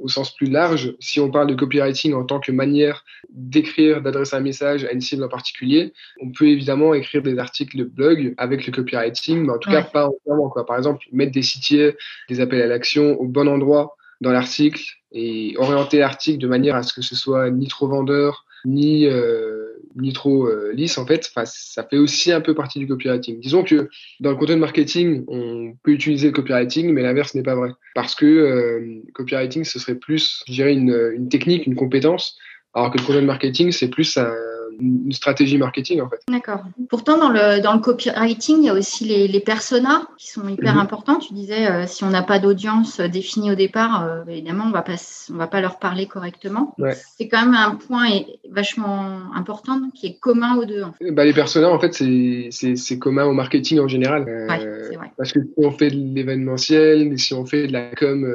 au 0.03 0.09
sens 0.09 0.35
plus 0.35 0.49
large, 0.49 0.95
si 1.01 1.21
on 1.21 1.31
parle 1.31 1.49
de 1.49 1.55
copywriting 1.55 2.15
en 2.15 2.25
tant 2.25 2.41
que 2.41 2.53
manière 2.53 3.05
d'écrire, 3.31 4.01
d'adresser 4.01 4.37
un 4.37 4.41
message 4.41 4.85
à 4.85 4.93
une 4.93 5.01
cible 5.01 5.25
en 5.25 5.29
particulier, 5.29 5.93
on 6.21 6.31
peut 6.31 6.49
évidemment 6.49 6.95
écrire 6.95 7.23
des 7.23 7.39
articles 7.39 7.77
de 7.77 7.85
blog 7.85 8.35
avec 8.39 8.67
le 8.67 8.73
copywriting, 8.73 9.45
mais 9.45 9.53
en 9.53 9.59
tout 9.59 9.71
cas 9.71 9.83
pas 9.83 10.09
entièrement. 10.09 10.49
Quoi. 10.49 10.65
Par 10.67 10.77
exemple, 10.77 11.05
mettre 11.13 11.33
des 11.33 11.43
sitiers, 11.43 11.95
des 12.29 12.41
appels 12.41 12.63
à 12.63 12.67
l'action 12.67 13.21
au 13.21 13.27
bon 13.27 13.49
endroit 13.49 13.97
dans 14.21 14.33
l'article 14.33 14.83
et 15.13 15.55
orienter 15.57 15.99
l'article 15.99 16.39
de 16.39 16.49
manière 16.49 16.77
à 16.77 16.83
ce 16.83 16.93
que 16.93 17.03
ce 17.03 17.15
soit 17.15 17.51
ni 17.51 17.67
trop 17.69 17.89
vendeur, 17.89 18.45
ni, 18.65 19.07
euh, 19.07 19.73
ni 19.97 20.13
trop 20.13 20.47
euh, 20.47 20.73
lisse 20.75 20.99
en 20.99 21.07
fait. 21.07 21.31
Enfin, 21.31 21.45
ça 21.47 21.85
fait 21.85 21.99
aussi 21.99 22.33
un 22.33 22.41
peu 22.41 22.55
partie 22.55 22.79
du 22.79 22.87
copywriting. 22.87 23.41
Disons 23.41 23.63
que 23.63 23.89
dans 24.21 24.31
le 24.31 24.37
content 24.37 24.57
marketing, 24.57 25.25
on 25.29 25.75
peut 25.83 25.93
utiliser 25.93 26.29
le 26.29 26.33
copywriting, 26.33 26.93
mais 26.93 27.03
l'inverse 27.03 27.35
n'est 27.35 27.43
pas 27.43 27.55
vrai. 27.55 27.71
Parce 27.95 28.15
que 28.15 28.27
euh, 28.27 29.01
copywriting, 29.15 29.65
ce 29.65 29.79
serait 29.79 29.95
plus, 29.95 30.43
je 30.47 30.53
dirais, 30.53 30.73
une, 30.73 31.13
une 31.15 31.29
technique, 31.29 31.67
une 31.67 31.77
compétence, 31.77 32.37
alors 32.75 32.91
que 32.91 32.99
le 32.99 33.05
content 33.05 33.23
marketing, 33.23 33.73
c'est 33.73 33.89
plus 33.89 34.17
un, 34.17 34.33
une 34.81 35.13
stratégie 35.13 35.59
marketing 35.59 36.01
en 36.01 36.09
fait. 36.09 36.21
D'accord. 36.29 36.63
Pourtant, 36.89 37.19
dans 37.19 37.31
le, 37.31 37.61
dans 37.61 37.75
le 37.75 37.81
copywriting, 37.81 38.59
il 38.59 38.65
y 38.65 38.69
a 38.69 38.75
aussi 38.75 39.05
les, 39.05 39.29
les 39.29 39.41
personas 39.41 40.03
qui 40.19 40.29
sont 40.29 40.49
hyper 40.49 40.75
mhm. 40.75 40.81
importants. 40.81 41.19
Tu 41.19 41.35
disais, 41.35 41.71
euh, 41.71 41.87
si 41.87 42.05
on 42.05 42.11
n'a 42.11 42.23
pas 42.23 42.39
d'audience 42.39 43.01
définie 43.01 43.53
au 43.53 43.55
départ, 43.55 44.05
euh, 44.05 44.25
évidemment, 44.29 44.65
on 44.67 44.71
va 44.71 44.83
pas, 44.83 44.97
on 45.33 45.37
va 45.37 45.47
pas 45.47 45.61
leur 45.61 45.79
parler 45.79 46.07
correctement. 46.07 46.75
C'est 47.17 47.29
quand 47.29 47.45
même 47.45 47.55
un 47.55 47.75
point 47.75 48.09
vachement 48.51 49.21
important 49.35 49.81
qui 49.95 50.07
est 50.07 50.19
commun 50.19 50.57
aux 50.57 50.65
deux. 50.65 50.83
En 50.83 50.93
fait. 50.93 51.11
bah, 51.11 51.25
les 51.25 51.33
personas, 51.33 51.69
en 51.69 51.79
fait, 51.79 51.93
c'est 51.93 52.99
commun 52.99 53.25
au 53.25 53.33
marketing 53.33 53.81
en 53.81 53.89
général. 53.89 54.27
Euh, 54.29 54.47
vrai. 54.47 55.13
Parce 55.17 55.33
que 55.33 55.41
si 55.41 55.49
on 55.57 55.71
fait 55.71 55.91
de 55.91 56.15
l'événementiel, 56.15 57.19
si 57.19 57.35
on 57.35 57.45
fait 57.45 57.67
de 57.67 57.73
la 57.73 57.91
com 57.95 58.27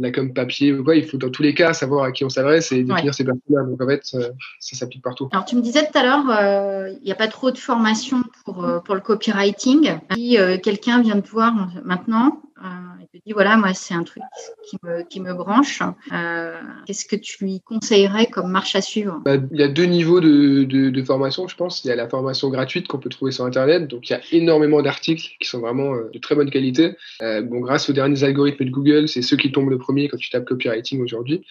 la 0.00 0.10
com 0.10 0.32
papier 0.32 0.72
ou 0.72 0.82
quoi, 0.82 0.96
il 0.96 1.04
faut 1.04 1.18
dans 1.18 1.30
tous 1.30 1.42
les 1.42 1.54
cas 1.54 1.72
savoir 1.72 2.04
à 2.04 2.12
qui 2.12 2.24
on 2.24 2.28
s'adresse 2.28 2.72
et 2.72 2.82
définir 2.82 3.14
ses 3.14 3.24
personnes. 3.24 3.70
Donc 3.70 3.80
en 3.82 3.86
fait, 3.86 4.00
ça, 4.04 4.18
s'applique 4.60 5.02
partout. 5.02 5.28
Alors 5.32 5.44
tu 5.44 5.56
me 5.56 5.60
disais 5.60 5.86
tout 5.86 5.98
à 5.98 6.02
l'heure, 6.02 6.24
euh, 6.30 6.90
il 7.00 7.04
n'y 7.04 7.12
a 7.12 7.16
pas 7.16 7.28
trop 7.28 7.50
de 7.50 7.58
formation 7.58 8.22
pour, 8.44 8.64
euh, 8.64 8.80
pour 8.80 8.94
le 8.94 9.00
copywriting. 9.00 9.98
Si 10.14 10.38
euh, 10.38 10.58
quelqu'un 10.58 11.02
vient 11.02 11.20
te 11.20 11.28
voir 11.28 11.54
maintenant, 11.84 12.40
te 13.12 13.18
dis 13.26 13.32
voilà, 13.32 13.56
moi 13.56 13.74
c'est 13.74 13.94
un 13.94 14.04
truc 14.04 14.22
qui 14.68 14.76
me, 14.82 15.02
qui 15.02 15.20
me 15.20 15.34
branche. 15.34 15.82
Euh, 16.12 16.60
Qu'est-ce 16.86 17.04
que 17.04 17.16
tu 17.16 17.44
lui 17.44 17.60
conseillerais 17.60 18.26
comme 18.26 18.50
marche 18.50 18.76
à 18.76 18.80
suivre? 18.80 19.20
Bah, 19.24 19.36
Il 19.50 19.58
y 19.58 19.62
a 19.62 19.68
deux 19.68 19.84
niveaux 19.84 20.20
de, 20.20 20.64
de, 20.64 21.02
formation, 21.02 21.48
je 21.48 21.56
pense. 21.56 21.84
Il 21.84 21.88
y 21.88 21.90
a 21.90 21.96
la 21.96 22.08
formation 22.08 22.50
gratuite 22.50 22.86
qu'on 22.86 22.98
peut 22.98 23.08
trouver 23.08 23.32
sur 23.32 23.44
Internet. 23.44 23.88
Donc 23.88 24.08
il 24.08 24.12
y 24.12 24.16
a 24.16 24.20
énormément 24.32 24.82
d'articles 24.82 25.36
qui 25.40 25.48
sont 25.48 25.60
vraiment 25.60 25.94
euh, 25.94 26.10
de 26.12 26.18
très 26.18 26.34
bonne 26.34 26.50
qualité. 26.50 26.92
Euh, 27.22 27.42
bon, 27.42 27.60
grâce 27.60 27.90
aux 27.90 27.92
derniers 27.92 28.22
algorithmes 28.22 28.64
de 28.64 28.70
Google, 28.70 29.08
c'est 29.08 29.22
ceux 29.22 29.36
qui 29.36 29.50
tombent 29.50 29.70
le 29.70 29.78
premier 29.78 30.08
quand 30.08 30.16
tu 30.16 30.30
tapes 30.30 30.44
copywriting 30.44 31.02
aujourd'hui. 31.02 31.44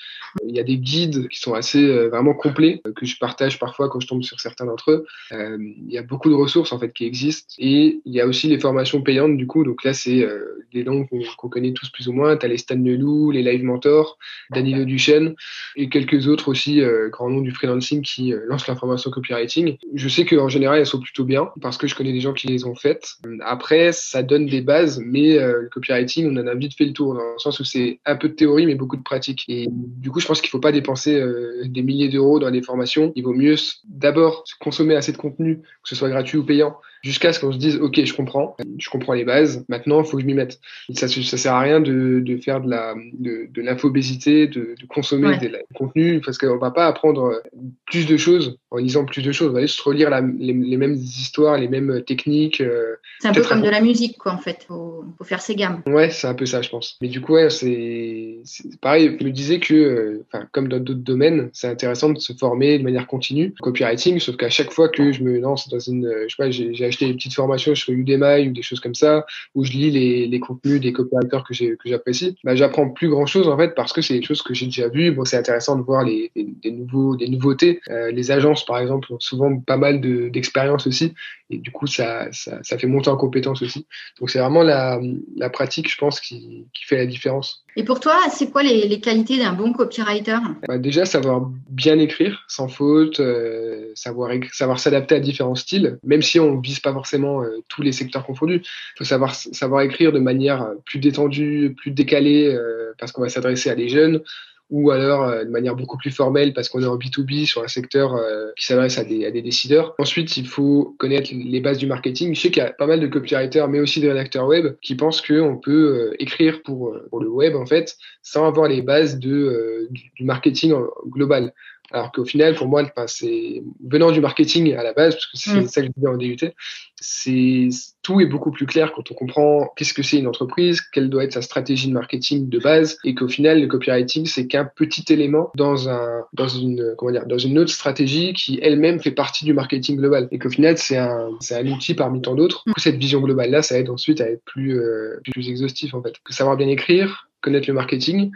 Il 0.47 0.55
y 0.55 0.59
a 0.59 0.63
des 0.63 0.77
guides 0.77 1.27
qui 1.27 1.39
sont 1.39 1.53
assez 1.53 2.07
vraiment 2.09 2.33
complets 2.33 2.81
que 2.95 3.05
je 3.05 3.17
partage 3.17 3.59
parfois 3.59 3.89
quand 3.89 3.99
je 3.99 4.07
tombe 4.07 4.23
sur 4.23 4.39
certains 4.39 4.65
d'entre 4.65 4.91
eux. 4.91 5.05
il 5.31 5.91
y 5.91 5.97
a 5.97 6.03
beaucoup 6.03 6.29
de 6.29 6.35
ressources 6.35 6.71
en 6.71 6.79
fait 6.79 6.93
qui 6.93 7.05
existent 7.05 7.55
et 7.57 7.99
il 8.05 8.13
y 8.13 8.21
a 8.21 8.27
aussi 8.27 8.47
les 8.47 8.59
formations 8.59 9.01
payantes 9.01 9.35
du 9.37 9.47
coup. 9.47 9.63
Donc 9.63 9.83
là 9.83 9.93
c'est 9.93 10.27
des 10.71 10.83
noms 10.83 11.05
qu'on 11.05 11.48
connaît 11.49 11.73
tous 11.73 11.89
plus 11.89 12.07
ou 12.07 12.13
moins. 12.13 12.37
Tu 12.37 12.45
as 12.45 12.49
les 12.49 12.57
Stan 12.57 12.75
Leloup, 12.75 13.31
les 13.31 13.43
Live 13.43 13.63
Mentors, 13.63 14.17
Danilo 14.51 14.85
Duchesne 14.85 15.35
et 15.75 15.89
quelques 15.89 16.27
autres 16.27 16.49
aussi 16.49 16.81
euh, 16.81 17.09
grands 17.09 17.29
noms 17.29 17.41
du 17.41 17.51
freelancing 17.51 18.01
qui 18.01 18.33
euh, 18.33 18.41
lancent 18.47 18.67
l'information 18.67 19.11
copywriting. 19.11 19.77
Je 19.93 20.09
sais 20.09 20.25
qu'en 20.25 20.49
général, 20.49 20.79
elles 20.79 20.85
sont 20.85 20.99
plutôt 20.99 21.25
bien 21.25 21.49
parce 21.61 21.77
que 21.77 21.87
je 21.87 21.95
connais 21.95 22.13
des 22.13 22.21
gens 22.21 22.33
qui 22.33 22.47
les 22.47 22.65
ont 22.65 22.75
faites. 22.75 23.15
Après, 23.41 23.91
ça 23.91 24.23
donne 24.23 24.45
des 24.45 24.61
bases, 24.61 25.01
mais 25.03 25.37
euh, 25.37 25.61
le 25.63 25.69
copywriting, 25.69 26.29
on 26.31 26.39
en 26.41 26.47
a 26.47 26.55
vite 26.55 26.75
fait 26.75 26.85
le 26.85 26.93
tour 26.93 27.13
dans 27.13 27.33
le 27.33 27.39
sens 27.39 27.59
où 27.59 27.63
c'est 27.63 27.99
un 28.05 28.15
peu 28.15 28.29
de 28.29 28.33
théorie, 28.33 28.65
mais 28.65 28.75
beaucoup 28.75 28.97
de 28.97 29.03
pratique. 29.03 29.45
Et 29.47 29.67
du 29.69 30.11
coup, 30.11 30.19
je 30.19 30.27
pense 30.27 30.41
qu'il 30.41 30.49
faut 30.49 30.59
pas 30.59 30.71
dépenser 30.71 31.21
des 31.65 31.81
milliers 31.81 32.09
d'euros 32.09 32.39
dans 32.39 32.51
des 32.51 32.61
formations. 32.61 33.11
Il 33.15 33.23
vaut 33.23 33.33
mieux 33.33 33.55
d'abord 33.85 34.43
consommer 34.59 34.95
assez 34.95 35.11
de 35.11 35.17
contenu, 35.17 35.57
que 35.57 35.89
ce 35.89 35.95
soit 35.95 36.09
gratuit 36.09 36.37
ou 36.37 36.45
payant, 36.45 36.77
jusqu'à 37.01 37.33
ce 37.33 37.39
qu'on 37.39 37.51
se 37.51 37.57
dise, 37.57 37.77
OK, 37.77 38.03
je 38.03 38.13
comprends, 38.13 38.55
je 38.77 38.89
comprends 38.89 39.13
les 39.13 39.23
bases, 39.23 39.65
maintenant, 39.69 40.01
il 40.01 40.05
faut 40.07 40.17
que 40.17 40.23
je 40.23 40.27
m'y 40.27 40.33
mette. 40.33 40.59
ça, 40.93 41.07
ça 41.07 41.37
sert 41.37 41.53
à 41.53 41.59
rien 41.59 41.79
de, 41.79 42.19
de 42.19 42.37
faire 42.37 42.61
de 42.61 42.69
la, 42.69 42.95
de, 43.13 43.47
de 43.51 43.61
l'infobésité, 43.61 44.47
de, 44.47 44.75
de 44.79 44.85
consommer 44.87 45.37
des, 45.37 45.51
contenus, 45.75 46.21
parce 46.23 46.37
qu'on 46.37 46.57
va 46.57 46.71
pas 46.71 46.87
apprendre 46.87 47.41
plus 47.85 48.05
de 48.05 48.17
choses 48.17 48.57
en 48.71 48.77
lisant 48.77 49.05
plus 49.05 49.21
de 49.21 49.31
choses. 49.31 49.49
On 49.49 49.53
va 49.53 49.61
juste 49.61 49.79
relire 49.81 50.09
la, 50.09 50.21
les, 50.21 50.53
mêmes 50.53 50.93
histoires, 50.93 51.57
les 51.57 51.67
mêmes 51.67 52.03
techniques. 52.05 52.61
Euh, 52.61 52.95
c'est 53.19 53.27
un 53.27 53.33
peu 53.33 53.43
comme 53.43 53.61
de 53.61 53.69
la 53.69 53.81
musique, 53.81 54.17
quoi, 54.17 54.33
en 54.33 54.37
fait. 54.37 54.65
Faut, 54.67 55.03
faut 55.17 55.23
faire 55.23 55.41
ses 55.41 55.55
gammes. 55.55 55.81
Ouais, 55.85 56.09
c'est 56.09 56.27
un 56.27 56.33
peu 56.33 56.45
ça, 56.45 56.61
je 56.61 56.69
pense. 56.69 56.97
Mais 57.01 57.07
du 57.07 57.21
coup, 57.21 57.33
ouais, 57.33 57.49
c'est 57.49 58.37
pareil. 58.81 59.17
Je 59.19 59.25
me 59.25 59.31
disais 59.31 59.59
que, 59.59 59.73
euh, 59.73 60.25
enfin, 60.31 60.47
comme 60.51 60.67
dans 60.67 60.79
d'autres 60.79 60.99
domaines, 60.99 61.49
c'est 61.53 61.67
intéressant 61.67 62.09
de 62.09 62.19
se 62.19 62.33
former 62.33 62.77
de 62.77 62.83
manière 62.83 63.07
continue, 63.07 63.53
copywriting, 63.61 64.19
sauf 64.19 64.37
qu'à 64.37 64.49
chaque 64.49 64.71
fois 64.71 64.89
que 64.89 65.11
je 65.11 65.23
me 65.23 65.39
lance 65.39 65.69
dans 65.69 65.79
une, 65.79 66.09
je 66.27 66.35
sais 66.35 66.35
pas, 66.37 66.51
j'ai 66.51 66.88
acheté 66.89 67.07
des 67.07 67.13
petites 67.13 67.33
formations 67.33 67.73
sur 67.75 67.93
Udemy 67.93 68.49
ou 68.49 68.51
des 68.51 68.61
choses 68.61 68.79
comme 68.79 68.95
ça, 68.95 69.25
où 69.55 69.63
je 69.63 69.71
lis 69.71 69.91
les, 69.91 70.27
les 70.27 70.39
contenus 70.39 70.81
des 70.81 70.93
copywriters 70.93 71.43
que 71.43 71.53
j'apprécie, 71.85 72.35
bah, 72.43 72.55
j'apprends 72.55 72.89
plus 72.89 73.09
grand 73.09 73.25
chose 73.25 73.47
en 73.47 73.57
fait 73.57 73.75
parce 73.75 73.93
que 73.93 74.01
c'est 74.01 74.19
des 74.19 74.25
choses 74.25 74.41
que 74.41 74.53
j'ai 74.53 74.65
déjà 74.65 74.87
vues. 74.87 75.11
Bon, 75.11 75.25
c'est 75.25 75.37
intéressant 75.37 75.77
de 75.77 75.83
voir 75.83 76.03
les, 76.03 76.31
des 76.35 76.71
nouveaux, 76.71 77.15
des 77.15 77.29
nouveautés. 77.29 77.79
Euh, 77.89 78.11
les 78.11 78.31
agences, 78.31 78.65
par 78.65 78.79
exemple, 78.79 79.13
ont 79.13 79.19
souvent 79.19 79.57
pas 79.59 79.77
mal 79.77 80.01
d'expérience 80.31 80.87
aussi, 80.87 81.13
et 81.49 81.57
du 81.57 81.71
coup, 81.71 81.87
ça, 81.87 82.31
ça, 82.31 82.59
ça, 82.63 82.77
fait 82.77 82.87
monter 82.87 83.09
en 83.09 83.17
compétence 83.17 83.61
aussi. 83.61 83.87
Donc, 84.19 84.29
c'est 84.29 84.39
vraiment 84.39 84.61
la, 84.61 84.99
la, 85.35 85.49
pratique, 85.49 85.89
je 85.89 85.97
pense, 85.97 86.19
qui, 86.19 86.67
qui, 86.73 86.85
fait 86.85 86.97
la 86.97 87.05
différence. 87.07 87.65
Et 87.75 87.83
pour 87.83 87.99
toi, 87.99 88.17
c'est 88.31 88.49
quoi 88.51 88.63
les, 88.63 88.87
les 88.87 88.99
qualités 88.99 89.37
d'un 89.37 89.53
bon 89.53 89.73
copywriter? 89.73 90.37
Bah, 90.67 90.77
Déjà, 90.77 91.05
savoir 91.05 91.49
bien 91.69 91.99
écrire, 91.99 92.43
sans 92.47 92.67
faute, 92.67 93.19
euh, 93.19 93.91
savoir, 93.95 94.31
savoir 94.51 94.79
s'adapter 94.79 95.15
à 95.15 95.19
différents 95.19 95.55
styles, 95.55 95.99
même 96.03 96.21
si 96.21 96.39
on 96.39 96.59
vise 96.59 96.79
pas 96.79 96.93
forcément 96.93 97.43
euh, 97.43 97.63
tous 97.67 97.81
les 97.81 97.91
secteurs 97.91 98.25
confondus. 98.25 98.61
Il 98.63 98.97
faut 98.97 99.03
savoir, 99.03 99.35
savoir 99.35 99.81
écrire 99.81 100.11
de 100.11 100.19
manière 100.19 100.67
plus 100.85 100.99
détendue, 100.99 101.75
plus 101.77 101.91
décalée, 101.91 102.55
parce 102.97 103.11
qu'on 103.11 103.21
va 103.21 103.29
s'adresser 103.29 103.69
à 103.69 103.75
des 103.75 103.89
jeunes 103.89 104.21
ou 104.69 104.91
alors 104.91 105.23
euh, 105.23 105.45
de 105.45 105.49
manière 105.49 105.75
beaucoup 105.75 105.97
plus 105.97 106.11
formelle 106.11 106.53
parce 106.53 106.69
qu'on 106.69 106.81
est 106.81 106.87
en 106.87 106.97
B2B 106.97 107.45
sur 107.45 107.63
un 107.63 107.67
secteur 107.67 108.15
euh, 108.15 108.51
qui 108.57 108.65
s'adresse 108.65 108.97
à 108.97 109.03
des, 109.03 109.25
à 109.25 109.31
des, 109.31 109.41
décideurs. 109.41 109.95
Ensuite, 109.97 110.37
il 110.37 110.47
faut 110.47 110.95
connaître 110.99 111.31
les 111.33 111.59
bases 111.59 111.77
du 111.77 111.87
marketing. 111.87 112.35
Je 112.35 112.41
sais 112.41 112.51
qu'il 112.51 112.61
y 112.61 112.65
a 112.65 112.71
pas 112.71 112.85
mal 112.85 112.99
de 112.99 113.07
copywriters, 113.07 113.67
mais 113.67 113.79
aussi 113.79 113.99
des 113.99 114.09
rédacteurs 114.09 114.45
web 114.45 114.75
qui 114.81 114.95
pensent 114.95 115.21
qu'on 115.21 115.57
peut 115.57 116.11
euh, 116.11 116.15
écrire 116.19 116.61
pour, 116.63 116.95
pour 117.09 117.19
le 117.19 117.29
web, 117.29 117.55
en 117.55 117.65
fait, 117.65 117.97
sans 118.21 118.45
avoir 118.45 118.67
les 118.67 118.81
bases 118.81 119.17
de, 119.19 119.87
du 119.91 120.23
marketing 120.23 120.73
global. 121.07 121.53
Alors 121.91 122.11
qu'au 122.11 122.25
final, 122.25 122.55
pour 122.55 122.67
moi, 122.67 122.83
c'est 123.07 123.63
venant 123.83 124.11
du 124.11 124.21
marketing 124.21 124.73
à 124.75 124.83
la 124.83 124.93
base, 124.93 125.15
parce 125.15 125.25
que 125.27 125.37
c'est 125.37 125.61
mm. 125.61 125.67
ça 125.67 125.81
que 125.81 125.87
je 125.87 125.91
disais 125.95 126.07
en 126.07 126.17
DUT, 126.17 126.53
c'est 127.01 127.69
tout 128.01 128.21
est 128.21 128.25
beaucoup 128.25 128.51
plus 128.51 128.65
clair 128.65 128.91
quand 128.93 129.11
on 129.11 129.13
comprend 129.13 129.69
qu'est-ce 129.75 129.93
que 129.93 130.03
c'est 130.03 130.17
une 130.17 130.27
entreprise, 130.27 130.81
quelle 130.81 131.09
doit 131.09 131.23
être 131.23 131.33
sa 131.33 131.41
stratégie 131.41 131.87
de 131.87 131.93
marketing 131.93 132.49
de 132.49 132.59
base, 132.59 132.97
et 133.03 133.15
qu'au 133.15 133.27
final, 133.27 133.61
le 133.61 133.67
copywriting 133.67 134.25
c'est 134.25 134.47
qu'un 134.47 134.65
petit 134.65 135.05
élément 135.11 135.51
dans 135.55 135.89
un 135.89 136.25
dans 136.33 136.47
une 136.47 136.93
comment 136.97 137.11
dire 137.11 137.25
dans 137.25 137.37
une 137.37 137.57
autre 137.59 137.71
stratégie 137.71 138.33
qui 138.33 138.59
elle-même 138.61 138.99
fait 138.99 139.11
partie 139.11 139.45
du 139.45 139.53
marketing 139.53 139.97
global, 139.97 140.27
et 140.31 140.39
qu'au 140.39 140.49
final 140.49 140.77
c'est 140.77 140.97
un 140.97 141.29
c'est 141.39 141.55
un 141.55 141.67
outil 141.67 141.93
parmi 141.93 142.21
tant 142.21 142.35
d'autres. 142.35 142.63
Cette 142.77 142.97
vision 142.97 143.21
globale 143.21 143.51
là, 143.51 143.61
ça 143.61 143.77
aide 143.79 143.89
ensuite 143.89 144.21
à 144.21 144.29
être 144.29 144.43
plus 144.45 144.79
euh, 144.79 145.19
plus 145.31 145.49
exhaustif 145.49 145.93
en 145.93 146.01
fait. 146.01 146.15
Que 146.23 146.33
savoir 146.33 146.57
bien 146.57 146.67
écrire, 146.67 147.28
connaître 147.41 147.67
le 147.67 147.73
marketing 147.73 148.31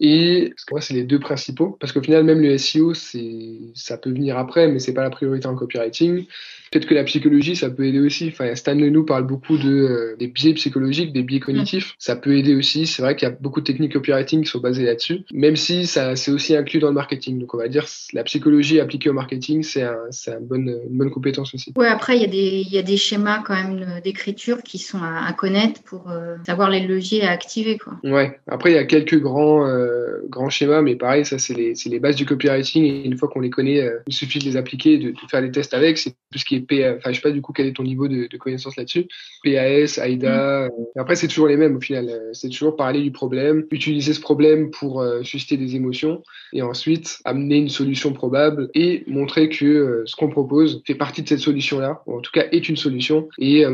et 0.00 0.54
pour 0.66 0.76
moi, 0.76 0.80
c'est 0.80 0.94
les 0.94 1.02
deux 1.02 1.18
principaux. 1.18 1.76
Parce 1.80 1.92
qu'au 1.92 2.02
final, 2.02 2.24
même 2.24 2.40
le 2.40 2.56
SEO, 2.56 2.94
c'est, 2.94 3.58
ça 3.74 3.98
peut 3.98 4.10
venir 4.10 4.38
après, 4.38 4.68
mais 4.68 4.78
c'est 4.78 4.94
pas 4.94 5.02
la 5.02 5.10
priorité 5.10 5.46
en 5.46 5.56
copywriting. 5.56 6.26
Peut-être 6.70 6.86
que 6.86 6.94
la 6.94 7.04
psychologie, 7.04 7.56
ça 7.56 7.70
peut 7.70 7.86
aider 7.86 7.98
aussi. 7.98 8.28
Enfin, 8.28 8.54
Stan 8.54 8.74
nous 8.74 9.04
parle 9.04 9.26
beaucoup 9.26 9.56
de, 9.56 9.70
euh, 9.70 10.16
des 10.18 10.26
biais 10.26 10.52
psychologiques, 10.52 11.14
des 11.14 11.22
biais 11.22 11.40
cognitifs. 11.40 11.94
Ça 11.98 12.14
peut 12.14 12.36
aider 12.36 12.54
aussi. 12.54 12.86
C'est 12.86 13.00
vrai 13.00 13.16
qu'il 13.16 13.26
y 13.26 13.30
a 13.30 13.34
beaucoup 13.40 13.60
de 13.60 13.66
techniques 13.66 13.94
copywriting 13.94 14.44
qui 14.44 14.50
sont 14.50 14.60
basées 14.60 14.84
là-dessus. 14.84 15.20
Même 15.32 15.56
si 15.56 15.86
ça, 15.86 16.14
c'est 16.14 16.30
aussi 16.30 16.54
inclus 16.54 16.78
dans 16.78 16.88
le 16.88 16.94
marketing. 16.94 17.38
Donc, 17.38 17.54
on 17.54 17.58
va 17.58 17.68
dire, 17.68 17.86
la 18.12 18.22
psychologie 18.24 18.80
appliquée 18.80 19.08
au 19.08 19.14
marketing, 19.14 19.62
c'est 19.62 19.82
un, 19.82 19.96
c'est 20.10 20.32
une 20.32 20.46
bonne, 20.46 20.68
une 20.90 20.98
bonne 20.98 21.10
compétence 21.10 21.54
aussi. 21.54 21.72
Ouais, 21.76 21.88
après, 21.88 22.16
il 22.16 22.20
y 22.20 22.26
a 22.26 22.28
des, 22.28 22.64
il 22.66 22.72
y 22.72 22.78
a 22.78 22.82
des 22.82 22.98
schémas 22.98 23.42
quand 23.44 23.54
même 23.54 24.00
d'écriture 24.04 24.62
qui 24.62 24.78
sont 24.78 25.00
à, 25.02 25.32
connaître 25.32 25.82
pour 25.82 26.10
euh, 26.10 26.36
savoir 26.44 26.68
les 26.68 26.80
leviers 26.86 27.24
à 27.24 27.30
activer, 27.30 27.78
quoi. 27.78 27.94
Ouais. 28.04 28.38
Après, 28.48 28.70
il 28.70 28.74
y 28.74 28.78
a 28.78 28.84
quelques 28.84 29.20
grands, 29.20 29.66
euh, 29.66 30.08
euh, 30.08 30.26
grand 30.28 30.50
schéma, 30.50 30.82
mais 30.82 30.96
pareil, 30.96 31.24
ça 31.24 31.38
c'est 31.38 31.54
les, 31.54 31.74
les, 31.86 32.00
bases 32.00 32.16
du 32.16 32.26
copywriting 32.26 32.84
et 32.84 33.04
une 33.04 33.16
fois 33.16 33.28
qu'on 33.28 33.40
les 33.40 33.50
connaît, 33.50 33.80
euh, 33.80 33.98
il 34.06 34.12
suffit 34.12 34.38
de 34.38 34.44
les 34.44 34.56
appliquer, 34.56 34.98
de, 34.98 35.10
de 35.10 35.18
faire 35.30 35.40
des 35.40 35.50
tests 35.50 35.74
avec. 35.74 35.98
C'est 35.98 36.10
tout 36.30 36.38
ce 36.38 36.44
qui 36.44 36.56
est 36.56 36.60
PA, 36.60 36.96
enfin 36.96 37.10
je 37.10 37.16
sais 37.16 37.22
pas 37.22 37.30
du 37.30 37.40
coup 37.40 37.52
quel 37.52 37.66
est 37.66 37.72
ton 37.72 37.82
niveau 37.82 38.08
de, 38.08 38.28
de 38.30 38.36
connaissance 38.36 38.76
là-dessus. 38.76 39.06
PAS, 39.44 39.98
AIDA. 39.98 40.64
Euh, 40.64 40.68
après 40.96 41.16
c'est 41.16 41.28
toujours 41.28 41.48
les 41.48 41.56
mêmes 41.56 41.76
au 41.76 41.80
final. 41.80 42.10
C'est 42.32 42.48
toujours 42.48 42.76
parler 42.76 43.02
du 43.02 43.10
problème, 43.10 43.64
utiliser 43.70 44.12
ce 44.12 44.20
problème 44.20 44.70
pour 44.70 45.04
susciter 45.22 45.56
des 45.56 45.76
émotions 45.76 46.22
et 46.52 46.62
ensuite 46.62 47.18
amener 47.24 47.56
une 47.56 47.68
solution 47.68 48.12
probable 48.12 48.68
et 48.74 49.04
montrer 49.06 49.48
que 49.48 50.02
ce 50.04 50.16
qu'on 50.16 50.28
propose 50.28 50.82
fait 50.86 50.94
partie 50.94 51.22
de 51.22 51.28
cette 51.28 51.40
solution-là, 51.40 52.02
ou 52.06 52.18
en 52.18 52.20
tout 52.20 52.32
cas 52.32 52.44
est 52.52 52.68
une 52.68 52.76
solution 52.76 53.28
et 53.38 53.64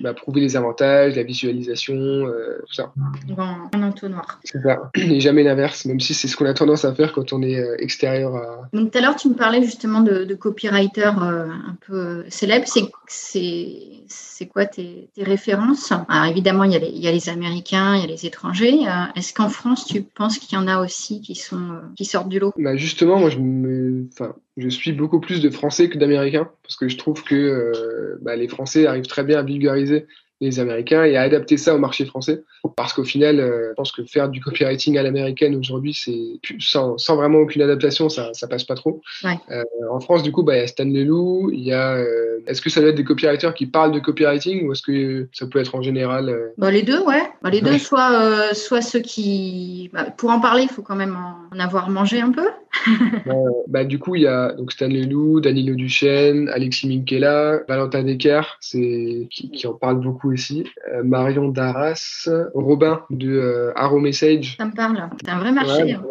bah, 0.00 0.12
prouver 0.12 0.40
les 0.40 0.56
avantages, 0.56 1.16
la 1.16 1.22
visualisation, 1.22 2.26
tout 2.66 2.74
ça. 2.74 2.92
en 3.38 3.82
entonnoir. 3.82 4.21
C'est 4.44 4.62
ça. 4.62 4.90
Et 4.94 5.20
jamais 5.20 5.42
l'inverse 5.42 5.84
même 5.84 6.00
si 6.00 6.14
c'est 6.14 6.28
ce 6.28 6.36
qu'on 6.36 6.46
a 6.46 6.54
tendance 6.54 6.84
à 6.84 6.94
faire 6.94 7.12
quand 7.12 7.32
on 7.32 7.42
est 7.42 7.58
euh, 7.58 7.76
extérieur 7.78 8.34
à. 8.36 8.68
Donc 8.72 8.90
tout 8.90 8.98
à 8.98 9.00
l'heure, 9.00 9.16
tu 9.16 9.28
me 9.28 9.34
parlais 9.34 9.62
justement 9.62 10.00
de, 10.00 10.24
de 10.24 10.34
copywriters 10.34 11.22
euh, 11.22 11.46
un 11.46 11.76
peu 11.86 12.24
célèbres. 12.28 12.66
C'est 13.06 14.46
quoi 14.46 14.66
tes, 14.66 15.08
références? 15.18 15.92
Alors 16.08 16.26
évidemment, 16.26 16.64
il 16.64 16.72
y, 16.72 16.76
a 16.76 16.78
les, 16.78 16.88
il 16.88 16.98
y, 16.98 17.08
a 17.08 17.12
les, 17.12 17.28
Américains, 17.28 17.94
il 17.94 18.00
y 18.00 18.04
a 18.04 18.06
les 18.06 18.26
étrangers. 18.26 18.86
Euh, 18.86 19.04
est-ce 19.16 19.32
qu'en 19.32 19.48
France, 19.48 19.86
tu 19.86 20.02
penses 20.02 20.38
qu'il 20.38 20.58
y 20.58 20.60
en 20.60 20.66
a 20.66 20.80
aussi 20.80 21.20
qui, 21.20 21.34
sont, 21.34 21.80
qui 21.96 22.04
sortent 22.04 22.28
du 22.28 22.38
lot? 22.38 22.52
Bah 22.58 22.76
Justement, 22.76 23.18
moi, 23.18 23.30
je, 23.30 23.38
me, 23.38 24.08
enfin, 24.12 24.34
je 24.56 24.68
suis 24.68 24.92
beaucoup 24.92 25.20
plus 25.20 25.40
de 25.40 25.50
Français 25.50 25.88
que 25.88 25.98
d'Américains 25.98 26.48
parce 26.62 26.76
que 26.76 26.88
je 26.88 26.96
trouve 26.96 27.22
que 27.22 28.18
bah, 28.22 28.36
les 28.36 28.48
Français 28.48 28.86
arrivent 28.86 29.06
très 29.06 29.24
bien 29.24 29.38
à 29.38 29.42
vulgariser 29.42 30.06
les 30.42 30.58
Américains 30.58 31.04
et 31.04 31.16
à 31.16 31.22
adapter 31.22 31.56
ça 31.56 31.74
au 31.74 31.78
marché 31.78 32.04
français. 32.04 32.42
Parce 32.76 32.92
qu'au 32.92 33.04
final, 33.04 33.40
euh, 33.40 33.68
je 33.70 33.74
pense 33.74 33.92
que 33.92 34.04
faire 34.04 34.28
du 34.28 34.40
copywriting 34.40 34.98
à 34.98 35.02
l'américaine 35.02 35.54
aujourd'hui, 35.54 35.94
c'est 35.94 36.40
sans, 36.58 36.98
sans, 36.98 37.16
vraiment 37.16 37.38
aucune 37.38 37.62
adaptation, 37.62 38.08
ça, 38.08 38.30
ça 38.34 38.48
passe 38.48 38.64
pas 38.64 38.74
trop. 38.74 39.00
Euh, 39.24 39.62
en 39.90 40.00
France, 40.00 40.22
du 40.22 40.32
coup, 40.32 40.42
bah, 40.42 40.56
il 40.56 40.60
y 40.60 40.62
a 40.62 40.66
Stan 40.66 40.84
Leloup, 40.84 41.50
il 41.52 41.60
y 41.60 41.72
a. 41.72 41.94
Euh, 41.96 42.40
est-ce 42.46 42.60
que 42.60 42.70
ça 42.70 42.80
doit 42.80 42.90
être 42.90 42.96
des 42.96 43.04
copywriters 43.04 43.54
qui 43.54 43.66
parlent 43.66 43.92
de 43.92 44.00
copywriting 44.00 44.66
ou 44.66 44.72
est-ce 44.72 44.82
que 44.82 45.28
ça 45.32 45.46
peut 45.46 45.60
être 45.60 45.74
en 45.76 45.82
général 45.82 46.52
bah, 46.58 46.70
Les 46.70 46.82
deux, 46.82 47.00
ouais. 47.00 47.22
Bah, 47.42 47.50
les 47.50 47.60
deux, 47.60 47.78
soit, 47.78 48.52
soit 48.54 48.82
ceux 48.82 49.00
qui. 49.00 49.90
Bah, 49.92 50.06
pour 50.16 50.30
en 50.30 50.40
parler, 50.40 50.62
il 50.62 50.68
faut 50.68 50.82
quand 50.82 50.96
même 50.96 51.16
en 51.52 51.58
avoir 51.58 51.88
mangé 51.88 52.20
un 52.20 52.32
peu. 52.32 52.48
bah, 53.68 53.84
du 53.84 53.98
coup, 53.98 54.16
il 54.16 54.22
y 54.22 54.26
a 54.26 54.52
donc 54.52 54.72
Stan 54.72 54.88
Leloup, 54.88 55.40
Danilo 55.40 55.74
Duchesne, 55.74 56.48
Alexis 56.48 56.88
Minkela, 56.88 57.60
Valentin 57.68 58.02
Decker, 58.02 58.42
c'est 58.60 59.28
qui, 59.30 59.50
qui 59.50 59.66
en 59.66 59.74
parle 59.74 60.00
beaucoup 60.00 60.31
Euh, 60.32 61.02
Marion 61.04 61.48
Darras, 61.48 62.28
Robin 62.54 63.02
de 63.10 63.30
euh, 63.30 63.72
Arrow 63.76 64.00
Message. 64.00 64.56
Ça 64.56 64.66
me 64.66 64.74
parle, 64.74 65.08
c'est 65.22 65.30
un 65.30 65.38
vrai 65.38 65.52
marché. 65.52 65.92
Hein. 65.92 66.02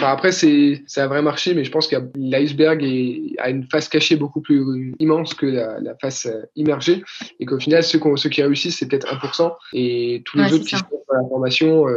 après, 0.00 0.32
c'est 0.32 0.82
un 0.96 1.06
vrai 1.06 1.22
marché, 1.22 1.54
mais 1.54 1.64
je 1.64 1.70
pense 1.70 1.88
que 1.88 1.96
l'iceberg 2.14 2.82
a 3.38 3.50
une 3.50 3.64
face 3.64 3.88
cachée 3.88 4.16
beaucoup 4.16 4.40
plus 4.40 4.94
immense 4.98 5.34
que 5.34 5.46
la, 5.46 5.80
la 5.80 5.94
face 5.96 6.26
euh, 6.26 6.46
immergée. 6.56 7.02
Et 7.38 7.46
qu'au 7.46 7.58
final, 7.58 7.82
ceux, 7.82 8.00
ceux 8.16 8.28
qui 8.28 8.42
réussissent, 8.42 8.78
c'est 8.78 8.88
peut-être 8.88 9.12
1%. 9.12 9.52
Et 9.72 10.22
tous 10.24 10.38
les 10.38 10.52
autres 10.52 10.64
qui 10.64 10.76
sont 10.76 10.84
dans 11.08 11.22
la 11.22 11.28
formation, 11.28 11.84
bah, 11.84 11.92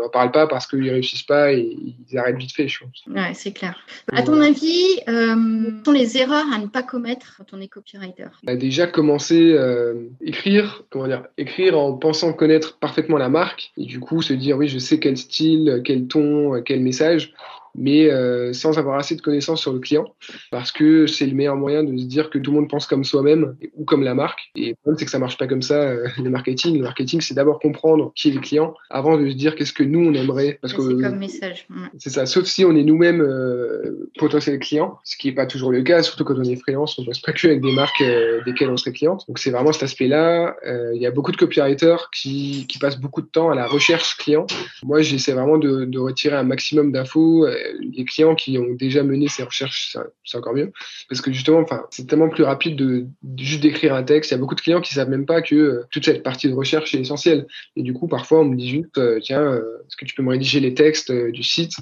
on 0.00 0.04
n'en 0.04 0.08
parle 0.08 0.30
pas 0.32 0.46
parce 0.46 0.66
qu'ils 0.66 0.88
réussissent 0.90 1.22
pas 1.22 1.52
et 1.52 1.76
ils 2.10 2.18
arrêtent 2.18 2.38
vite 2.38 2.52
fait, 2.52 2.68
je 2.68 2.80
pense. 2.80 3.04
Ouais, 3.08 3.32
c'est 3.34 3.52
clair. 3.52 3.76
À 4.12 4.22
ton 4.22 4.40
avis, 4.40 5.00
euh, 5.08 5.34
quelles 5.64 5.84
sont 5.84 5.92
les 5.92 6.16
erreurs 6.18 6.46
à 6.52 6.58
ne 6.58 6.66
pas 6.66 6.82
commettre 6.82 7.36
quand 7.36 7.56
on 7.56 7.60
est 7.60 7.68
copywriter? 7.68 8.28
Bah, 8.42 8.56
Déjà, 8.56 8.86
commencer 8.86 9.52
euh, 9.52 10.08
écrire, 10.20 10.82
comment 10.90 11.06
dire, 11.06 11.26
écrire 11.38 11.78
en 11.78 11.92
pensant 11.94 12.32
connaître 12.32 12.78
parfaitement 12.78 13.18
la 13.18 13.28
marque 13.28 13.72
et 13.76 13.84
du 13.84 14.00
coup 14.00 14.22
se 14.22 14.32
dire 14.32 14.56
oui, 14.56 14.68
je 14.68 14.78
sais 14.78 14.98
quel 14.98 15.16
style, 15.16 15.82
quel 15.84 16.06
ton, 16.06 16.62
quel 16.62 16.80
message 16.80 17.34
mais 17.74 18.10
euh, 18.10 18.52
sans 18.52 18.78
avoir 18.78 18.98
assez 18.98 19.16
de 19.16 19.20
connaissances 19.20 19.60
sur 19.60 19.72
le 19.72 19.78
client, 19.78 20.04
parce 20.50 20.72
que 20.72 21.06
c'est 21.06 21.26
le 21.26 21.34
meilleur 21.34 21.56
moyen 21.56 21.84
de 21.84 21.96
se 21.96 22.04
dire 22.04 22.30
que 22.30 22.38
tout 22.38 22.50
le 22.50 22.58
monde 22.58 22.70
pense 22.70 22.86
comme 22.86 23.04
soi-même 23.04 23.56
ou 23.76 23.84
comme 23.84 24.02
la 24.02 24.14
marque. 24.14 24.50
Et 24.56 24.70
le 24.70 24.74
problème, 24.74 24.98
c'est 24.98 25.04
que 25.04 25.10
ça 25.10 25.18
marche 25.18 25.38
pas 25.38 25.46
comme 25.46 25.62
ça, 25.62 25.82
euh, 25.82 26.06
le 26.22 26.30
marketing. 26.30 26.76
Le 26.76 26.82
marketing, 26.82 27.20
c'est 27.20 27.34
d'abord 27.34 27.58
comprendre 27.58 28.12
qui 28.14 28.28
est 28.28 28.32
le 28.32 28.40
client 28.40 28.74
avant 28.90 29.18
de 29.18 29.28
se 29.28 29.34
dire 29.34 29.54
qu'est-ce 29.54 29.72
que 29.72 29.82
nous, 29.82 30.00
on 30.00 30.14
aimerait. 30.14 30.58
Parce 30.60 30.72
que, 30.72 30.82
c'est 30.82 31.02
comme 31.02 31.18
message. 31.18 31.66
C'est 31.98 32.10
ça, 32.10 32.26
sauf 32.26 32.44
si 32.44 32.64
on 32.64 32.74
est 32.74 32.82
nous-mêmes 32.82 33.20
euh, 33.20 34.10
potentiels 34.18 34.58
clients, 34.58 34.98
ce 35.04 35.16
qui 35.16 35.28
est 35.28 35.32
pas 35.32 35.46
toujours 35.46 35.70
le 35.70 35.82
cas, 35.82 36.02
surtout 36.02 36.24
quand 36.24 36.36
on 36.36 36.44
est 36.44 36.56
freelance, 36.56 36.98
on 36.98 37.04
bosse 37.04 37.20
pas 37.20 37.32
que 37.32 37.46
avec 37.46 37.60
des 37.60 37.72
marques 37.72 38.00
euh, 38.00 38.40
desquelles 38.44 38.70
on 38.70 38.76
serait 38.76 38.92
cliente. 38.92 39.24
Donc 39.28 39.38
c'est 39.38 39.50
vraiment 39.50 39.72
cet 39.72 39.84
aspect-là. 39.84 40.56
Il 40.94 41.00
y 41.00 41.06
a 41.06 41.10
beaucoup 41.10 41.32
de 41.32 41.36
copywriters 41.36 42.10
qui, 42.10 42.66
qui 42.68 42.78
passent 42.78 43.00
beaucoup 43.00 43.22
de 43.22 43.26
temps 43.26 43.50
à 43.50 43.54
la 43.54 43.66
recherche 43.66 44.16
client. 44.16 44.46
Moi, 44.82 45.02
j'essaie 45.02 45.32
vraiment 45.32 45.58
de, 45.58 45.84
de 45.84 45.98
retirer 45.98 46.36
un 46.36 46.42
maximum 46.42 46.92
d'infos 46.92 47.46
les 47.80 48.04
clients 48.04 48.34
qui 48.34 48.58
ont 48.58 48.74
déjà 48.74 49.02
mené 49.02 49.28
ces 49.28 49.42
recherches, 49.42 49.96
c'est 50.24 50.38
encore 50.38 50.54
mieux. 50.54 50.72
Parce 51.08 51.20
que 51.20 51.32
justement, 51.32 51.60
enfin, 51.60 51.84
c'est 51.90 52.06
tellement 52.06 52.28
plus 52.28 52.44
rapide 52.44 52.76
de, 52.76 53.06
juste 53.38 53.62
d'écrire 53.62 53.94
un 53.94 54.02
texte. 54.02 54.30
Il 54.30 54.34
y 54.34 54.36
a 54.36 54.38
beaucoup 54.38 54.54
de 54.54 54.60
clients 54.60 54.80
qui 54.80 54.94
savent 54.94 55.08
même 55.08 55.26
pas 55.26 55.42
que 55.42 55.54
euh, 55.54 55.84
toute 55.90 56.04
cette 56.04 56.22
partie 56.22 56.48
de 56.48 56.54
recherche 56.54 56.94
est 56.94 57.00
essentielle. 57.00 57.46
Et 57.76 57.82
du 57.82 57.92
coup, 57.92 58.08
parfois, 58.08 58.40
on 58.40 58.44
me 58.44 58.56
dit 58.56 58.68
juste, 58.68 58.98
euh, 58.98 59.18
tiens, 59.20 59.42
euh, 59.42 59.78
est-ce 59.86 59.96
que 59.96 60.04
tu 60.04 60.14
peux 60.14 60.22
me 60.22 60.30
rédiger 60.30 60.60
les 60.60 60.74
textes 60.74 61.12
du 61.12 61.42
site? 61.42 61.74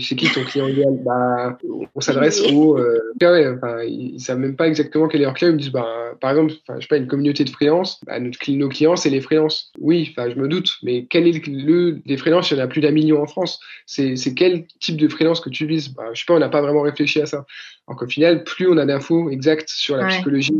C'est 0.00 0.16
qui 0.16 0.30
ton 0.30 0.44
client 0.44 0.68
idéal? 0.68 0.98
Bah, 1.04 1.58
on 1.94 2.00
s'adresse 2.00 2.42
au. 2.52 2.78
enfin, 2.78 3.82
ils, 3.84 4.20
savent 4.20 4.38
même 4.38 4.56
pas 4.56 4.68
exactement 4.68 5.08
quel 5.08 5.20
est 5.22 5.24
leur 5.24 5.34
client. 5.34 5.50
Ils 5.50 5.54
me 5.54 5.58
disent, 5.58 5.72
bah, 5.72 6.14
par 6.20 6.30
exemple, 6.30 6.52
enfin, 6.62 6.78
je 6.78 6.82
sais 6.82 6.88
pas, 6.88 6.96
une 6.96 7.06
communauté 7.06 7.44
de 7.44 7.50
freelance. 7.50 8.00
Bah, 8.04 8.20
notre, 8.20 8.38
nos 8.50 8.68
clients, 8.68 8.96
c'est 8.96 9.10
les 9.10 9.20
freelances. 9.20 9.72
Oui, 9.78 10.08
enfin, 10.10 10.30
je 10.30 10.38
me 10.38 10.48
doute. 10.48 10.76
Mais 10.82 11.06
quel 11.08 11.26
est 11.26 11.46
le, 11.46 12.00
les 12.04 12.16
freelances 12.16 12.50
Il 12.50 12.58
y 12.58 12.60
en 12.60 12.64
a 12.64 12.68
plus 12.68 12.80
d'un 12.80 12.90
million 12.90 13.22
en 13.22 13.26
France. 13.26 13.60
C'est 13.86 14.34
quel 14.34 14.66
type 14.80 14.96
de 14.96 15.08
freelance 15.08 15.17
que 15.18 15.50
tu 15.50 15.66
vises 15.66 15.88
bah, 15.88 16.04
Je 16.12 16.20
sais 16.20 16.24
pas, 16.26 16.34
on 16.34 16.38
n'a 16.38 16.48
pas 16.48 16.60
vraiment 16.60 16.82
réfléchi 16.82 17.20
à 17.20 17.26
ça. 17.26 17.44
Donc 17.88 18.02
au 18.02 18.06
final, 18.06 18.44
plus 18.44 18.68
on 18.68 18.76
a 18.76 18.86
d'infos 18.86 19.30
exactes 19.30 19.70
sur 19.70 19.96
la 19.96 20.06
psychologie, 20.08 20.52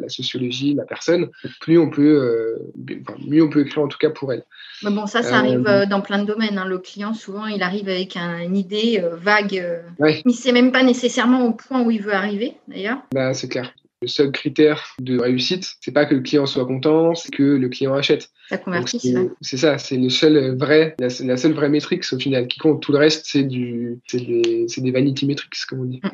la, 0.00 0.08
sociologie, 0.08 0.74
la 0.74 0.84
personne, 0.84 1.28
plus 1.60 1.78
on 1.78 1.90
peut, 1.90 2.02
euh, 2.02 2.96
mieux 3.26 3.42
on 3.42 3.48
peut 3.48 3.60
écrire 3.60 3.82
en 3.82 3.88
tout 3.88 3.98
cas 3.98 4.10
pour 4.10 4.32
elle. 4.32 4.44
Mais 4.82 4.90
bon, 4.90 5.06
ça, 5.06 5.22
ça 5.22 5.38
arrive 5.38 5.66
euh, 5.66 5.82
euh, 5.82 5.86
dans 5.86 6.00
plein 6.00 6.18
de 6.18 6.26
domaines. 6.26 6.56
Hein. 6.56 6.66
Le 6.66 6.78
client, 6.78 7.14
souvent, 7.14 7.46
il 7.46 7.62
arrive 7.62 7.88
avec 7.88 8.16
une 8.16 8.56
idée 8.56 9.02
vague. 9.12 9.64
Il 10.00 10.22
ne 10.24 10.32
sait 10.32 10.52
même 10.52 10.72
pas 10.72 10.82
nécessairement 10.82 11.46
au 11.46 11.52
point 11.52 11.82
où 11.82 11.90
il 11.90 12.02
veut 12.02 12.14
arriver, 12.14 12.54
d'ailleurs. 12.68 12.98
Bah, 13.12 13.34
c'est 13.34 13.48
clair. 13.48 13.72
Le 14.00 14.08
seul 14.08 14.30
critère 14.30 14.94
de 15.00 15.18
réussite, 15.18 15.74
c'est 15.80 15.92
pas 15.92 16.06
que 16.06 16.14
le 16.14 16.20
client 16.20 16.46
soit 16.46 16.66
content, 16.66 17.14
c'est 17.14 17.32
que 17.32 17.42
le 17.42 17.68
client 17.68 17.94
achète. 17.94 18.30
Ça 18.48 18.58
convertit. 18.58 19.14
C'est 19.40 19.56
ça, 19.56 19.78
c'est 19.78 19.96
le 19.96 20.08
seul 20.08 20.56
vrai, 20.56 20.94
la, 20.98 21.08
seule 21.08 21.52
vraie 21.52 21.68
métrique 21.68 22.04
au 22.12 22.18
final 22.18 22.46
qui 22.46 22.58
compte. 22.58 22.80
Tout 22.80 22.92
le 22.92 22.98
reste, 22.98 23.26
c'est 23.26 23.42
du, 23.42 23.98
c'est 24.06 24.24
des, 24.24 24.66
des, 24.76 24.90
vanity 24.90 25.26
metrics 25.26 25.66
comme 25.68 25.80
on 25.80 25.84
dit. 25.84 26.00
Mm 26.02 26.08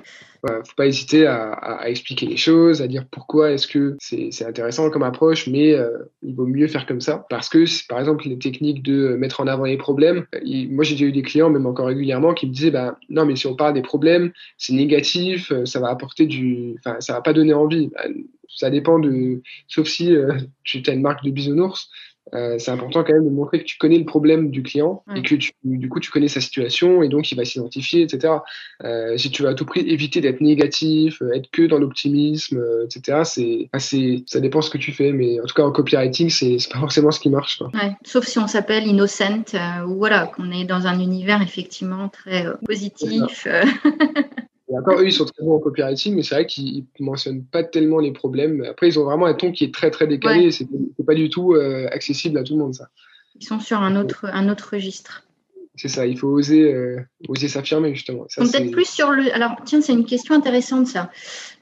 faut 0.65 0.75
pas 0.77 0.87
hésiter 0.87 1.27
à, 1.27 1.53
à, 1.53 1.89
expliquer 1.89 2.27
les 2.27 2.37
choses, 2.37 2.83
à 2.83 2.87
dire 2.87 3.05
pourquoi 3.11 3.53
est-ce 3.53 3.67
que 3.67 3.97
c'est 3.99 4.45
intéressant 4.45 4.91
comme 4.91 5.03
approche, 5.03 5.47
mais 5.47 5.73
euh, 5.73 5.91
il 6.23 6.35
vaut 6.35 6.47
mieux 6.47 6.67
faire 6.67 6.87
comme 6.87 7.01
ça. 7.01 7.27
Parce 7.31 7.49
que, 7.49 7.65
par 7.89 7.99
exemple, 7.99 8.29
les 8.29 8.39
techniques 8.39 8.83
de 8.83 9.17
mettre 9.17 9.41
en 9.41 9.47
avant 9.47 9.65
les 9.65 9.77
problèmes, 9.77 10.27
moi 10.71 10.85
j'ai 10.85 10.95
déjà 10.95 11.07
eu 11.07 11.13
des 11.13 11.23
clients, 11.23 11.51
même 11.51 11.67
encore 11.67 11.87
régulièrement, 11.87 12.35
qui 12.35 12.47
me 12.47 12.53
disaient, 12.53 12.71
bah, 12.71 12.99
non, 13.09 13.25
mais 13.25 13.37
si 13.37 13.47
on 13.47 13.55
parle 13.55 13.75
des 13.75 13.83
problèmes, 13.83 14.33
c'est 14.59 14.75
négatif, 14.75 15.51
euh, 15.51 15.65
ça 15.65 15.81
va 15.81 15.89
apporter 15.89 16.27
du, 16.27 16.77
enfin, 16.79 16.97
ça 17.01 17.15
va 17.15 17.21
pas 17.21 17.33
donner 17.33 17.55
envie. 17.55 17.74
Bah, 17.95 18.05
ça 18.49 18.71
dépend 18.71 18.99
de, 18.99 19.43
sauf 19.67 19.89
si 19.89 20.15
euh, 20.15 20.33
tu 20.63 20.83
as 20.87 20.93
une 20.93 21.03
marque 21.03 21.25
de 21.25 21.31
bisounours, 21.31 21.91
euh, 22.33 22.59
c'est 22.59 22.71
important 22.71 23.05
quand 23.05 23.13
même 23.13 23.25
de 23.25 23.31
montrer 23.31 23.61
que 23.61 23.65
tu 23.65 23.77
connais 23.77 23.99
le 23.99 24.07
problème 24.07 24.51
du 24.51 24.63
client 24.63 25.05
et 25.15 25.21
que 25.21 25.35
tu, 25.35 25.53
du 25.63 25.89
coup 25.91 26.01
tu 26.01 26.11
connais 26.11 26.29
sa 26.29 26.41
situation 26.41 27.03
et 27.03 27.09
donc 27.09 27.31
il 27.31 27.35
va 27.35 27.45
s'identifier, 27.45 28.03
etc. 28.03 28.35
Euh, 28.83 29.17
si 29.19 29.31
tu 29.31 29.43
veux 29.43 29.49
à 29.49 29.55
tout 29.55 29.67
prix 29.67 29.81
éviter 29.81 30.23
d'être 30.23 30.41
négatif, 30.41 31.23
être 31.35 31.51
que 31.51 31.63
dans 31.63 31.79
l'optimisme, 31.79 32.59
euh, 32.59 32.87
etc. 32.87 33.21
C'est, 33.25 33.69
assez 33.73 34.25
ça 34.27 34.41
dépend 34.41 34.63
ce 34.63 34.71
que 34.71 34.79
tu 34.79 34.93
fais, 34.93 35.13
mais 35.13 35.39
en 35.39 35.45
tout 35.45 35.55
cas 35.55 35.65
en 35.65 35.71
copywriting 35.71 36.31
c'est, 36.31 36.59
c'est 36.59 36.73
pas 36.73 36.79
forcément 36.79 37.11
ce 37.11 37.21
qui 37.21 37.29
marche. 37.29 37.59
Quoi. 37.59 37.71
Ouais, 37.75 37.93
sauf 38.05 38.25
si 38.25 38.39
on 38.39 38.47
s'appelle 38.47 38.87
innocent 38.87 39.45
ou 39.87 39.97
voilà 39.97 40.27
qu'on 40.27 40.51
est 40.51 40.65
dans 40.65 40.87
un 40.87 40.99
univers 41.01 41.43
effectivement 41.43 42.09
très 42.09 42.47
positif. 42.65 43.47
encore, 44.79 45.01
eux, 45.01 45.07
ils 45.07 45.13
sont 45.13 45.25
très 45.25 45.45
bons 45.45 45.57
en 45.57 45.61
copywriting, 45.61 46.15
mais 46.15 46.23
c'est 46.23 46.35
vrai 46.35 46.47
qu'ils 46.47 46.85
mentionnent 47.01 47.45
pas 47.45 47.63
tellement 47.63 47.99
les 47.99 48.13
problèmes. 48.13 48.65
Après, 48.65 48.89
ils 48.89 48.99
ont 48.99 49.05
vraiment 49.05 49.27
un 49.27 49.35
ton 49.35 49.53
qui 49.53 49.65
est 49.65 49.75
très, 49.75 49.91
très 49.91 50.07
décalé. 50.07 50.51
C'est 50.51 50.69
pas 51.07 51.15
du 51.15 51.29
tout 51.29 51.55
euh, 51.55 51.87
accessible 51.91 52.39
à 52.39 52.43
tout 52.43 52.55
le 52.55 52.61
monde, 52.61 52.75
ça. 52.75 52.89
Ils 53.41 53.45
sont 53.45 53.59
sur 53.59 53.79
un 53.81 53.97
autre, 53.97 54.27
un 54.33 54.49
autre 54.49 54.71
registre. 54.73 55.24
C'est 55.77 55.89
ça, 55.89 56.07
il 56.07 56.17
faut 56.17 56.29
oser, 56.29 56.73
euh, 56.73 57.01
oser 57.29 57.49
s'affirmer 57.49 57.95
justement. 57.95 58.27
Peut-être 58.37 58.71
plus 58.71 58.89
sur 58.89 59.11
le. 59.11 59.35
Alors, 59.35 59.57
tiens, 59.65 59.81
c'est 59.81 59.93
une 59.93 60.07
question 60.07 60.35
intéressante 60.35 60.87
ça. 60.87 61.11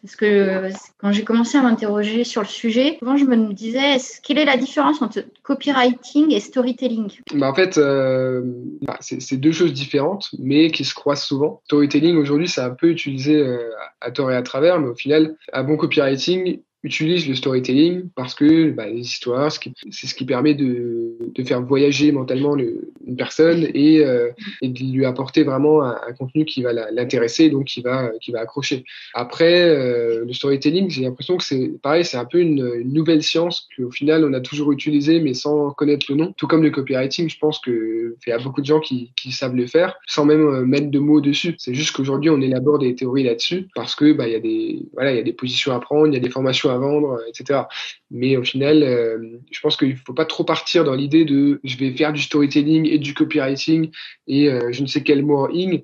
Parce 0.02 0.16
que 0.16 0.69
quand 0.99 1.12
j'ai 1.12 1.23
commencé 1.23 1.57
à 1.57 1.62
m'interroger 1.62 2.25
sur 2.25 2.42
le 2.42 2.49
sujet, 2.49 2.97
souvent 2.99 3.16
je 3.16 3.25
me 3.25 3.52
disais 3.52 3.97
quelle 4.23 4.38
est 4.38 4.45
la 4.45 4.57
différence 4.57 5.00
entre 5.00 5.25
copywriting 5.45 6.33
et 6.33 6.40
storytelling? 6.40 7.21
Bah 7.35 7.49
En 7.49 7.54
fait, 7.54 7.78
euh, 7.78 8.42
bah, 8.83 8.99
c'est 9.00 9.37
deux 9.37 9.52
choses 9.52 9.73
différentes, 9.73 10.28
mais 10.38 10.73
qui 10.73 10.85
se 10.85 10.95
croisent 10.95 11.23
souvent. 11.23 11.62
Storytelling 11.66 12.16
aujourd'hui, 12.16 12.49
c'est 12.49 12.61
un 12.61 12.71
peu 12.71 12.88
utilisé 12.88 13.37
euh, 13.37 13.71
à 14.00 14.11
tort 14.11 14.31
et 14.33 14.37
à 14.37 14.42
travers, 14.42 14.81
mais 14.81 14.88
au 14.88 14.95
final, 14.95 15.37
un 15.52 15.62
bon 15.62 15.76
copywriting, 15.76 16.61
utilise 16.83 17.29
le 17.29 17.35
storytelling 17.35 18.09
parce 18.15 18.35
que 18.35 18.71
bah, 18.71 18.87
les 18.87 19.01
histoires, 19.01 19.53
c'est 19.53 20.07
ce 20.07 20.15
qui 20.15 20.25
permet 20.25 20.55
de, 20.55 21.17
de 21.21 21.43
faire 21.45 21.62
voyager 21.62 22.12
mentalement 22.12 22.55
le, 22.55 22.93
une 23.07 23.17
personne 23.17 23.69
et, 23.75 24.05
euh, 24.05 24.31
et, 24.62 24.69
de 24.69 24.81
lui 24.93 25.05
apporter 25.05 25.45
vraiment 25.45 25.83
un, 25.83 26.12
contenu 26.19 26.45
qui 26.45 26.62
va 26.62 26.73
l'intéresser, 26.73 27.51
donc 27.51 27.67
qui 27.67 27.83
va, 27.83 28.11
qui 28.21 28.33
va 28.33 28.41
accrocher. 28.41 28.85
Après, 29.15 29.62
euh, 29.62 30.25
le 30.25 30.33
storytelling, 30.33 30.91
j'ai 30.91 31.03
l'impression 31.03 31.37
que 31.37 31.45
c'est 31.45 31.73
pareil, 31.83 32.05
c'est 32.05 32.17
un 32.17 32.25
peu 32.25 32.39
une, 32.39 32.73
une 32.81 32.93
nouvelle 32.93 33.23
science 33.23 33.69
qu'au 33.77 33.91
final 33.91 34.25
on 34.25 34.33
a 34.33 34.41
toujours 34.41 34.73
utilisé 34.73 35.21
mais 35.21 35.35
sans 35.35 35.71
connaître 35.71 36.07
le 36.09 36.17
nom. 36.17 36.35
Tout 36.37 36.47
comme 36.47 36.62
le 36.62 36.71
copywriting, 36.71 37.29
je 37.29 37.39
pense 37.39 37.59
que 37.61 38.17
il 38.27 38.31
y 38.31 38.33
a 38.33 38.39
beaucoup 38.39 38.61
de 38.61 38.67
gens 38.67 38.81
qui, 38.81 39.12
qui 39.17 39.33
savent 39.33 39.55
le 39.55 39.67
faire 39.67 39.95
sans 40.07 40.25
même 40.25 40.47
euh, 40.47 40.65
mettre 40.65 40.91
de 40.91 40.99
mots 40.99 41.21
dessus. 41.21 41.55
C'est 41.59 41.75
juste 41.75 41.95
qu'aujourd'hui 41.95 42.31
on 42.31 42.41
élabore 42.41 42.79
des 42.79 42.95
théories 42.95 43.25
là-dessus 43.25 43.69
parce 43.75 43.95
que 43.95 44.12
bah 44.12 44.27
il 44.27 44.33
y 44.33 44.37
a 44.37 44.41
des 44.41 44.83
voilà 44.93 45.12
il 45.12 45.17
y 45.17 45.21
a 45.21 45.25
des 45.25 45.33
positions 45.33 45.73
à 45.73 45.81
prendre, 45.81 46.09
il 46.09 46.15
y 46.15 46.17
a 46.17 46.21
des 46.21 46.31
formations 46.31 46.71
à 46.71 46.72
vendre, 46.79 47.19
euh, 47.21 47.29
etc. 47.29 47.62
Mais 48.11 48.37
au 48.37 48.44
final, 48.44 48.83
euh, 48.83 49.38
je 49.51 49.61
pense 49.61 49.77
qu'il 49.77 49.90
ne 49.90 49.97
faut 49.97 50.14
pas 50.14 50.25
trop 50.25 50.44
partir 50.44 50.85
dans 50.85 50.94
l'idée 50.94 51.25
de 51.25 51.61
je 51.64 51.77
vais 51.77 51.92
faire 51.92 52.12
du 52.12 52.20
storytelling 52.20 52.87
et 52.88 52.99
du 52.99 53.14
copywriting 53.14 53.90
et 54.27 54.49
euh, 54.49 54.73
je 54.73 54.83
ne 54.83 54.87
sais 54.87 55.03
quel 55.03 55.25
mot 55.25 55.38
en 55.38 55.49
ing 55.51 55.83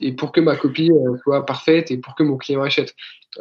et 0.00 0.12
pour 0.12 0.32
que 0.32 0.40
ma 0.40 0.56
copie 0.56 0.90
soit 1.22 1.44
parfaite 1.44 1.90
et 1.90 1.98
pour 1.98 2.14
que 2.14 2.22
mon 2.22 2.38
client 2.38 2.62
achète. 2.62 2.94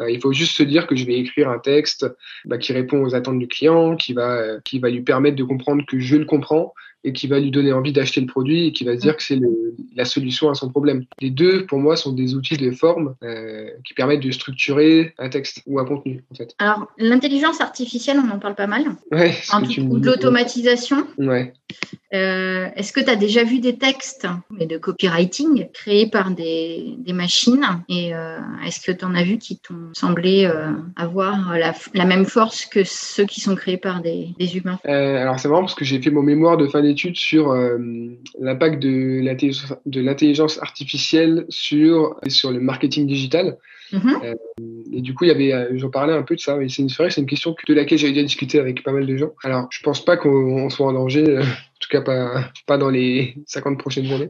il 0.09 0.19
faut 0.19 0.33
juste 0.33 0.51
se 0.57 0.63
dire 0.63 0.85
que 0.85 0.93
je 0.93 1.05
vais 1.05 1.17
écrire 1.17 1.49
un 1.49 1.59
texte 1.59 2.05
bah, 2.43 2.57
qui 2.57 2.73
répond 2.73 3.01
aux 3.05 3.15
attentes 3.15 3.39
du 3.39 3.47
client, 3.47 3.95
qui 3.95 4.11
va, 4.11 4.59
qui 4.65 4.79
va 4.79 4.89
lui 4.89 5.01
permettre 5.01 5.37
de 5.37 5.45
comprendre 5.45 5.85
que 5.87 5.97
je 5.97 6.17
le 6.17 6.25
comprends 6.25 6.73
et 7.05 7.13
qui 7.13 7.27
va 7.27 7.39
lui 7.39 7.51
donner 7.51 7.71
envie 7.71 7.93
d'acheter 7.93 8.19
le 8.19 8.27
produit 8.27 8.67
et 8.67 8.71
qui 8.71 8.83
va 8.83 8.95
se 8.95 9.01
dire 9.01 9.15
que 9.15 9.23
c'est 9.23 9.39
la 9.95 10.05
solution 10.05 10.49
à 10.49 10.55
son 10.55 10.69
problème. 10.69 11.05
Les 11.21 11.29
deux, 11.29 11.65
pour 11.67 11.77
moi, 11.77 11.95
sont 11.95 12.11
des 12.11 12.33
outils 12.33 12.57
de 12.57 12.71
forme 12.71 13.15
euh, 13.23 13.69
qui 13.85 13.93
permettent 13.93 14.23
de 14.23 14.31
structurer 14.31 15.13
un 15.19 15.29
texte 15.29 15.61
ou 15.67 15.79
un 15.79 15.85
contenu, 15.85 16.23
en 16.31 16.35
fait. 16.35 16.55
Alors, 16.57 16.87
l'intelligence 16.97 17.61
artificielle, 17.61 18.17
on 18.19 18.29
en 18.33 18.39
parle 18.39 18.55
pas 18.55 18.67
mal. 18.67 18.83
Ouais, 19.11 19.35
en 19.53 19.61
tout, 19.61 19.81
ou 19.81 19.99
de 19.99 20.07
l'automatisation. 20.07 21.05
Ouais. 21.19 21.53
Euh, 22.13 22.67
Est-ce 22.75 22.93
que 22.93 23.01
tu 23.01 23.09
as 23.09 23.15
déjà 23.15 23.43
vu 23.43 23.59
des 23.59 23.77
textes 23.77 24.27
mais 24.49 24.65
de 24.65 24.77
copywriting 24.77 25.67
créés 25.73 26.07
par 26.07 26.31
des, 26.31 26.95
des 26.97 27.13
machines 27.13 27.65
Et 27.89 28.13
euh, 28.13 28.39
est-ce 28.65 28.79
que 28.79 28.91
tu 28.91 29.03
en 29.03 29.15
as 29.15 29.23
vu 29.23 29.37
qui 29.37 29.57
t'ont 29.57 29.89
semblé 29.93 30.45
euh, 30.45 30.71
avoir 30.95 31.57
la, 31.57 31.73
la, 31.93 32.05
même 32.05 32.25
force 32.25 32.65
que 32.65 32.83
ceux 32.83 33.25
qui 33.25 33.41
sont 33.41 33.55
créés 33.55 33.77
par 33.77 34.01
des, 34.01 34.29
des 34.39 34.57
humains? 34.57 34.79
Alors, 34.85 35.39
c'est 35.39 35.49
marrant 35.49 35.61
parce 35.61 35.75
que 35.75 35.85
j'ai 35.85 36.01
fait 36.01 36.11
mon 36.11 36.21
mémoire 36.21 36.57
de 36.57 36.67
fin 36.67 36.81
d'études 36.81 37.17
sur 37.17 37.53
l'impact 38.39 38.81
de 38.81 39.99
l'intelligence 39.99 40.61
artificielle 40.61 41.45
sur, 41.49 42.15
sur 42.27 42.51
le 42.51 42.59
marketing 42.59 43.07
digital. 43.07 43.57
Mm-hmm. 43.91 44.25
Euh, 44.25 44.35
et 44.91 45.01
du 45.01 45.13
coup, 45.13 45.25
il 45.25 45.27
y 45.27 45.31
avait, 45.31 45.77
j'en 45.77 45.89
parlais 45.89 46.13
un 46.13 46.23
peu 46.23 46.35
de 46.35 46.39
ça. 46.39 46.57
c'est 46.67 46.81
une, 46.81 46.89
c'est 46.89 47.17
une 47.17 47.25
question 47.25 47.55
de 47.67 47.73
laquelle 47.73 47.97
j'ai 47.97 48.09
déjà 48.09 48.23
discuté 48.23 48.59
avec 48.59 48.83
pas 48.83 48.91
mal 48.91 49.05
de 49.05 49.17
gens. 49.17 49.31
Alors, 49.43 49.67
je 49.69 49.81
pense 49.81 50.03
pas 50.03 50.17
qu'on 50.17 50.69
soit 50.69 50.87
en 50.87 50.93
danger, 50.93 51.39
tout 51.85 51.97
cas 51.97 52.01
pas, 52.01 52.51
pas 52.65 52.77
dans 52.77 52.89
les 52.89 53.35
50 53.47 53.79
prochaines 53.79 54.11
années. 54.11 54.29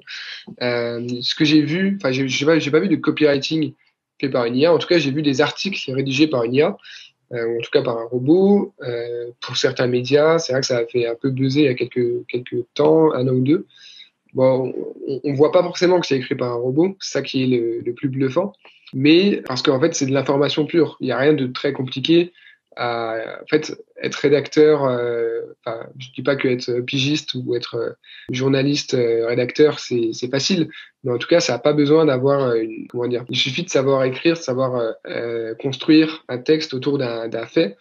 ce 0.60 1.36
que 1.36 1.46
j'ai 1.46 1.62
vu, 1.62 1.98
enfin, 1.98 2.12
j'ai 2.12 2.46
pas, 2.46 2.60
pas 2.60 2.80
vu 2.80 2.90
de 2.90 2.96
copywriting 2.96 3.74
fait 4.20 4.30
par 4.30 4.46
une 4.46 4.56
IA. 4.56 4.74
En 4.74 4.78
tout 4.78 4.88
cas, 4.88 4.98
j'ai 4.98 5.12
vu 5.12 5.22
des 5.22 5.42
articles 5.42 5.92
rédigés 5.92 6.28
par 6.28 6.44
une 6.44 6.54
IA 6.54 6.78
euh, 7.34 7.58
en 7.58 7.62
tout 7.62 7.72
cas 7.72 7.82
par 7.82 7.98
un 7.98 8.06
robot. 8.06 8.74
Euh, 8.84 9.32
pour 9.42 9.58
certains 9.58 9.88
médias, 9.88 10.40
c'est 10.40 10.54
vrai 10.54 10.62
que 10.62 10.68
ça 10.68 10.78
a 10.78 10.86
fait 10.86 11.08
un 11.08 11.16
peu 11.16 11.30
buzzer 11.32 11.62
il 11.62 11.66
y 11.66 11.70
a 11.70 11.74
quelques, 11.74 12.26
quelques 12.28 12.66
temps, 12.74 13.14
un 13.14 13.28
an 13.28 13.32
ou 13.32 13.42
deux. 13.42 13.66
Bon, 14.34 14.74
on 15.08 15.32
ne 15.32 15.36
voit 15.36 15.52
pas 15.52 15.64
forcément 15.64 16.00
que 16.00 16.08
c'est 16.08 16.18
écrit 16.18 16.36
par 16.36 16.52
un 16.52 16.56
robot, 16.56 16.98
c'est 17.00 17.14
ça 17.14 17.22
qui 17.22 17.44
est 17.44 17.48
le, 17.48 17.80
le 17.80 17.94
plus 17.94 18.10
bluffant, 18.10 18.52
mais 18.94 19.42
parce 19.48 19.62
qu'en 19.62 19.80
fait 19.80 19.96
c'est 19.96 20.06
de 20.06 20.12
l'information 20.12 20.66
pure, 20.66 20.98
il 21.00 21.06
n'y 21.06 21.14
a 21.14 21.18
rien 21.18 21.32
de 21.32 21.48
très 21.48 21.72
compliqué 21.72 22.34
à 22.76 23.40
en 23.42 23.48
fait 23.48 23.78
être 24.02 24.16
rédacteur 24.16 24.84
euh, 24.84 25.42
enfin, 25.66 25.88
je 25.98 26.08
dis 26.14 26.22
pas 26.22 26.36
que 26.36 26.48
être 26.48 26.82
pigiste 26.82 27.34
ou 27.36 27.56
être 27.56 27.76
euh, 27.76 27.92
journaliste 28.30 28.94
euh, 28.94 29.28
rédacteur 29.28 29.80
c'est 29.80 30.10
c'est 30.14 30.30
facile. 30.30 30.70
Mais 31.04 31.12
en 31.12 31.18
tout 31.18 31.28
cas 31.28 31.40
ça 31.40 31.54
n'a 31.54 31.60
pas 31.60 31.74
besoin 31.74 32.06
d'avoir 32.06 32.56
une 32.56 32.88
comment 32.88 33.08
dire 33.08 33.24
il 33.30 33.38
suffit 33.38 33.64
de 33.64 33.70
savoir 33.70 34.04
écrire 34.04 34.36
de 34.36 34.40
savoir 34.40 34.96
construire 35.60 36.24
un 36.28 36.40
texte 36.40 36.74
autour 36.74 36.98
d'un 36.98 37.28
d'un 37.28 37.46
fait. 37.46 37.78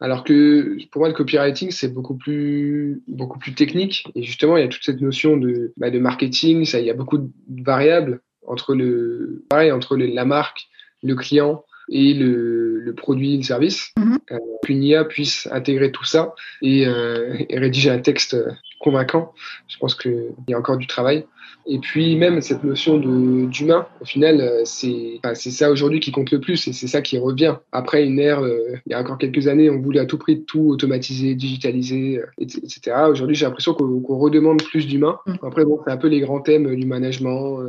Alors 0.00 0.24
que 0.24 0.76
pour 0.90 1.00
moi 1.00 1.08
le 1.08 1.14
copywriting 1.14 1.70
c'est 1.70 1.92
beaucoup 1.92 2.16
plus 2.16 3.02
beaucoup 3.06 3.38
plus 3.38 3.54
technique. 3.54 4.06
Et 4.14 4.22
justement 4.22 4.56
il 4.56 4.62
y 4.62 4.66
a 4.66 4.68
toute 4.68 4.84
cette 4.84 5.00
notion 5.00 5.36
de 5.36 5.72
bah, 5.76 5.90
de 5.90 5.98
marketing 5.98 6.64
ça 6.64 6.80
il 6.80 6.86
y 6.86 6.90
a 6.90 6.94
beaucoup 6.94 7.18
de 7.18 7.30
variables 7.62 8.20
entre 8.46 8.74
le 8.74 9.44
pareil 9.48 9.70
entre 9.70 9.96
la 9.96 10.24
marque 10.24 10.68
le 11.02 11.14
client 11.14 11.64
et 11.92 12.14
le, 12.14 12.80
le 12.80 12.94
produit, 12.94 13.36
le 13.36 13.42
service, 13.42 13.92
mm 13.96 14.02
-hmm. 14.02 14.18
euh, 14.32 14.38
qu'une 14.64 14.82
IA 14.82 15.04
puisse 15.04 15.48
intégrer 15.52 15.90
tout 15.92 16.04
ça 16.14 16.22
et, 16.62 16.86
euh, 16.86 17.36
et, 17.50 17.58
rédiger 17.58 17.90
un 17.90 18.02
texte 18.08 18.32
convaincant. 18.80 19.24
Je 19.68 19.76
pense 19.80 19.94
qu'il 19.94 20.34
y 20.48 20.54
a 20.54 20.58
encore 20.58 20.78
du 20.78 20.86
travail. 20.86 21.24
Et 21.66 21.78
puis 21.78 22.16
même 22.16 22.40
cette 22.40 22.64
notion 22.64 22.98
d'humain, 22.98 23.86
au 24.00 24.04
final, 24.04 24.40
euh, 24.40 24.62
c'est 24.64 25.20
enfin, 25.24 25.34
ça 25.34 25.70
aujourd'hui 25.70 26.00
qui 26.00 26.10
compte 26.10 26.30
le 26.32 26.40
plus 26.40 26.66
et 26.66 26.72
c'est 26.72 26.88
ça 26.88 27.02
qui 27.02 27.18
revient. 27.18 27.54
Après 27.70 28.04
une 28.04 28.18
ère, 28.18 28.40
euh, 28.40 28.76
il 28.86 28.92
y 28.92 28.94
a 28.94 29.00
encore 29.00 29.18
quelques 29.18 29.46
années, 29.46 29.70
on 29.70 29.80
voulait 29.80 30.00
à 30.00 30.06
tout 30.06 30.18
prix 30.18 30.42
tout 30.42 30.70
automatiser, 30.70 31.34
digitaliser, 31.34 32.18
euh, 32.18 32.26
etc. 32.38 32.96
Aujourd'hui, 33.08 33.36
j'ai 33.36 33.46
l'impression 33.46 33.74
qu'on 33.74 34.18
redemande 34.18 34.62
plus 34.62 34.86
d'humain. 34.88 35.18
Mm. 35.26 35.34
Après, 35.42 35.64
bon, 35.64 35.80
c'est 35.84 35.92
un 35.92 35.96
peu 35.96 36.08
les 36.08 36.20
grands 36.20 36.40
thèmes 36.40 36.74
du 36.74 36.86
management, 36.86 37.60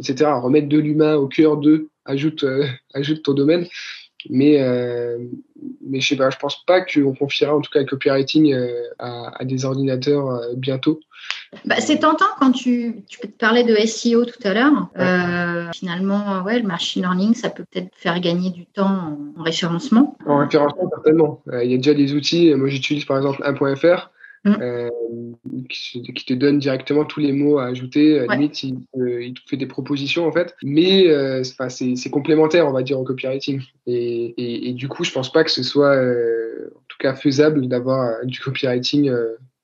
etc. 0.00 0.30
Remettre 0.42 0.68
de 0.68 0.78
l'humain 0.78 1.16
au 1.16 1.26
cœur 1.26 1.58
de, 1.58 1.88
ajoute, 2.06 2.44
ajoute 2.94 3.22
ton 3.22 3.34
domaine. 3.34 3.66
Mais, 4.30 4.60
euh, 4.60 5.18
mais 5.86 6.00
je 6.00 6.08
sais 6.08 6.16
pas, 6.16 6.30
je 6.30 6.38
pense 6.38 6.64
pas 6.64 6.80
qu'on 6.80 7.14
confiera 7.14 7.54
en 7.54 7.60
tout 7.60 7.70
cas 7.70 7.80
le 7.80 7.86
copywriting 7.86 8.52
euh, 8.52 8.68
à, 8.98 9.40
à, 9.40 9.44
des 9.44 9.64
ordinateurs 9.64 10.28
euh, 10.28 10.54
bientôt. 10.56 11.00
Bah, 11.64 11.76
c'est 11.78 11.98
tentant 11.98 12.26
quand 12.38 12.52
tu, 12.52 13.04
tu 13.08 13.18
parler 13.28 13.62
de 13.62 13.74
SEO 13.86 14.24
tout 14.24 14.40
à 14.44 14.54
l'heure. 14.54 14.88
Euh, 14.98 15.70
finalement, 15.74 16.42
ouais, 16.42 16.58
le 16.58 16.66
machine 16.66 17.02
learning, 17.02 17.34
ça 17.34 17.50
peut 17.50 17.64
peut-être 17.70 17.94
faire 17.94 18.18
gagner 18.20 18.50
du 18.50 18.66
temps 18.66 19.18
en, 19.36 19.42
référencement. 19.42 20.16
En 20.26 20.38
référencement, 20.38 20.90
certainement. 20.90 21.42
Il 21.62 21.70
y 21.70 21.74
a 21.74 21.76
déjà 21.76 21.94
des 21.94 22.14
outils. 22.14 22.54
Moi, 22.54 22.68
j'utilise 22.68 23.04
par 23.04 23.16
exemple 23.18 23.42
1.fr 23.42 24.10
Mm. 24.15 24.15
Euh, 24.46 24.90
qui, 25.68 26.02
te 26.02 26.34
donne 26.34 26.58
directement 26.58 27.04
tous 27.04 27.20
les 27.20 27.32
mots 27.32 27.58
à 27.58 27.66
ajouter. 27.66 28.24
Limite, 28.28 28.62
il, 28.62 28.76
te 28.94 29.40
fait 29.48 29.56
des 29.56 29.66
propositions 29.66 30.26
en 30.26 30.32
fait. 30.32 30.54
Mais 30.62 31.08
euh, 31.08 31.42
c'est 31.42 32.10
complémentaire, 32.10 32.66
on 32.66 32.72
va 32.72 32.82
dire, 32.82 32.98
au 32.98 33.04
copywriting. 33.04 33.62
Et, 33.86 34.68
et, 34.68 34.72
du 34.72 34.88
coup, 34.88 35.04
je 35.04 35.12
pense 35.12 35.32
pas 35.32 35.44
que 35.44 35.50
ce 35.50 35.62
soit, 35.62 35.94
euh, 35.96 36.70
en 36.74 36.82
tout 36.88 36.98
cas, 36.98 37.14
faisable 37.14 37.66
d'avoir 37.68 38.24
du 38.24 38.40
copywriting 38.40 39.10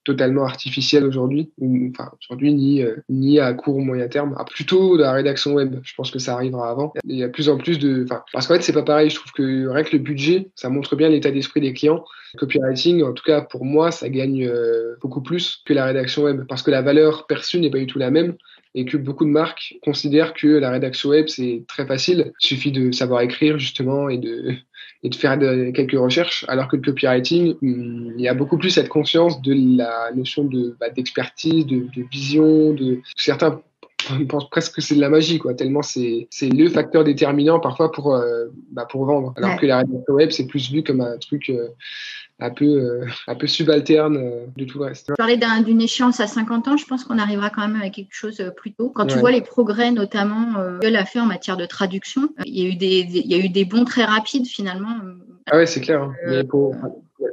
totalement 0.03 0.43
artificiel 0.43 1.05
aujourd'hui, 1.05 1.51
enfin 1.89 2.11
aujourd'hui 2.21 2.53
ni 2.53 2.83
ni 3.09 3.39
à 3.39 3.53
court 3.53 3.77
ou 3.77 3.81
moyen 3.81 4.07
terme, 4.07 4.35
ah, 4.37 4.45
plutôt 4.45 4.97
de 4.97 5.03
la 5.03 5.13
rédaction 5.13 5.53
web. 5.53 5.79
Je 5.83 5.93
pense 5.95 6.11
que 6.11 6.19
ça 6.19 6.33
arrivera 6.33 6.69
avant. 6.69 6.93
Il 7.05 7.17
y 7.17 7.23
a 7.23 7.29
plus 7.29 7.49
en 7.49 7.57
plus 7.57 7.79
de, 7.79 8.03
enfin 8.03 8.23
parce 8.33 8.47
qu'en 8.47 8.55
fait 8.55 8.61
c'est 8.61 8.73
pas 8.73 8.83
pareil. 8.83 9.09
Je 9.09 9.15
trouve 9.15 9.31
que 9.31 9.67
rien 9.67 9.83
que 9.83 9.95
le 9.95 9.99
budget, 9.99 10.49
ça 10.55 10.69
montre 10.69 10.95
bien 10.95 11.09
l'état 11.09 11.31
d'esprit 11.31 11.61
des 11.61 11.73
clients. 11.73 12.03
Copywriting, 12.37 13.03
en 13.03 13.13
tout 13.13 13.23
cas 13.23 13.41
pour 13.41 13.63
moi, 13.63 13.91
ça 13.91 14.09
gagne 14.09 14.47
euh, 14.47 14.95
beaucoup 15.01 15.21
plus 15.21 15.61
que 15.65 15.73
la 15.73 15.85
rédaction 15.85 16.23
web 16.23 16.45
parce 16.47 16.63
que 16.63 16.71
la 16.71 16.81
valeur 16.81 17.27
perçue 17.27 17.59
n'est 17.59 17.69
pas 17.69 17.77
du 17.77 17.87
tout 17.87 17.99
la 17.99 18.11
même 18.11 18.35
et 18.75 18.85
que 18.85 18.97
beaucoup 18.97 19.25
de 19.25 19.29
marques 19.29 19.75
considèrent 19.83 20.33
que 20.33 20.47
la 20.47 20.71
rédaction 20.71 21.09
web 21.09 21.27
c'est 21.27 21.63
très 21.67 21.85
facile. 21.85 22.33
Il 22.41 22.45
suffit 22.47 22.71
de 22.71 22.91
savoir 22.91 23.21
écrire 23.21 23.59
justement 23.59 24.09
et 24.09 24.17
de 24.17 24.55
et 25.03 25.09
de 25.09 25.15
faire 25.15 25.37
quelques 25.73 25.99
recherches, 25.99 26.45
alors 26.47 26.67
que 26.69 26.77
le 26.77 26.81
copywriting, 26.81 27.55
hmm, 27.61 28.13
il 28.17 28.21
y 28.21 28.27
a 28.27 28.33
beaucoup 28.33 28.57
plus 28.57 28.69
cette 28.69 28.89
conscience 28.89 29.41
de 29.41 29.53
la 29.77 30.11
notion 30.15 30.45
de 30.45 30.75
bah, 30.79 30.89
d'expertise, 30.89 31.65
de, 31.65 31.87
de, 31.95 32.03
vision, 32.09 32.73
de 32.73 32.99
certains 33.17 33.61
pensent 34.29 34.49
presque 34.49 34.75
que 34.75 34.81
c'est 34.81 34.95
de 34.95 35.01
la 35.01 35.09
magie, 35.09 35.39
quoi, 35.39 35.53
tellement 35.53 35.81
c'est 35.81 36.27
le 36.41 36.69
facteur 36.69 37.03
déterminant 37.03 37.59
parfois 37.59 37.91
pour, 37.91 38.15
euh, 38.15 38.45
bah, 38.71 38.87
pour 38.89 39.05
vendre. 39.05 39.33
Alors 39.37 39.57
que 39.57 39.65
la 39.65 39.79
rédaction 39.79 40.13
web, 40.13 40.31
c'est 40.31 40.47
plus 40.47 40.71
vu 40.71 40.83
comme 40.83 41.01
un 41.01 41.17
truc 41.17 41.49
euh, 41.49 41.69
un 42.43 42.49
peu, 42.49 42.65
euh, 42.65 43.05
un 43.27 43.35
peu 43.35 43.47
subalterne 43.47 44.17
euh, 44.17 44.45
de 44.57 44.65
tout 44.65 44.79
le 44.79 44.85
reste. 44.85 45.07
Tu 45.07 45.13
parlais 45.17 45.39
d'une 45.63 45.81
échéance 45.81 46.19
à 46.19 46.27
50 46.27 46.67
ans, 46.67 46.77
je 46.77 46.85
pense 46.85 47.05
qu'on 47.05 47.17
arrivera 47.17 47.49
quand 47.49 47.65
même 47.65 47.81
à 47.81 47.89
quelque 47.89 48.13
chose 48.13 48.41
euh, 48.41 48.49
plus 48.49 48.73
tôt. 48.73 48.89
Quand 48.89 49.05
tu 49.05 49.17
vois 49.17 49.31
les 49.31 49.41
progrès, 49.41 49.91
notamment, 49.91 50.53
Google 50.81 50.97
a 50.97 51.05
fait 51.05 51.21
en 51.21 51.25
matière 51.25 51.55
de 51.55 51.65
traduction, 51.65 52.29
il 52.45 52.59
y 52.59 52.65
a 52.65 52.69
eu 52.69 52.75
des, 52.75 52.99
il 52.99 53.31
y 53.31 53.33
a 53.33 53.37
eu 53.37 53.47
des 53.47 53.63
bons 53.63 53.85
très 53.85 54.03
rapides 54.03 54.45
finalement. 54.45 54.95
Ah 55.49 55.57
ouais, 55.57 55.65
c'est 55.65 55.79
clair. 55.79 56.03
Hein. 56.03 56.13
Mais 56.27 56.43
pour, 56.43 56.75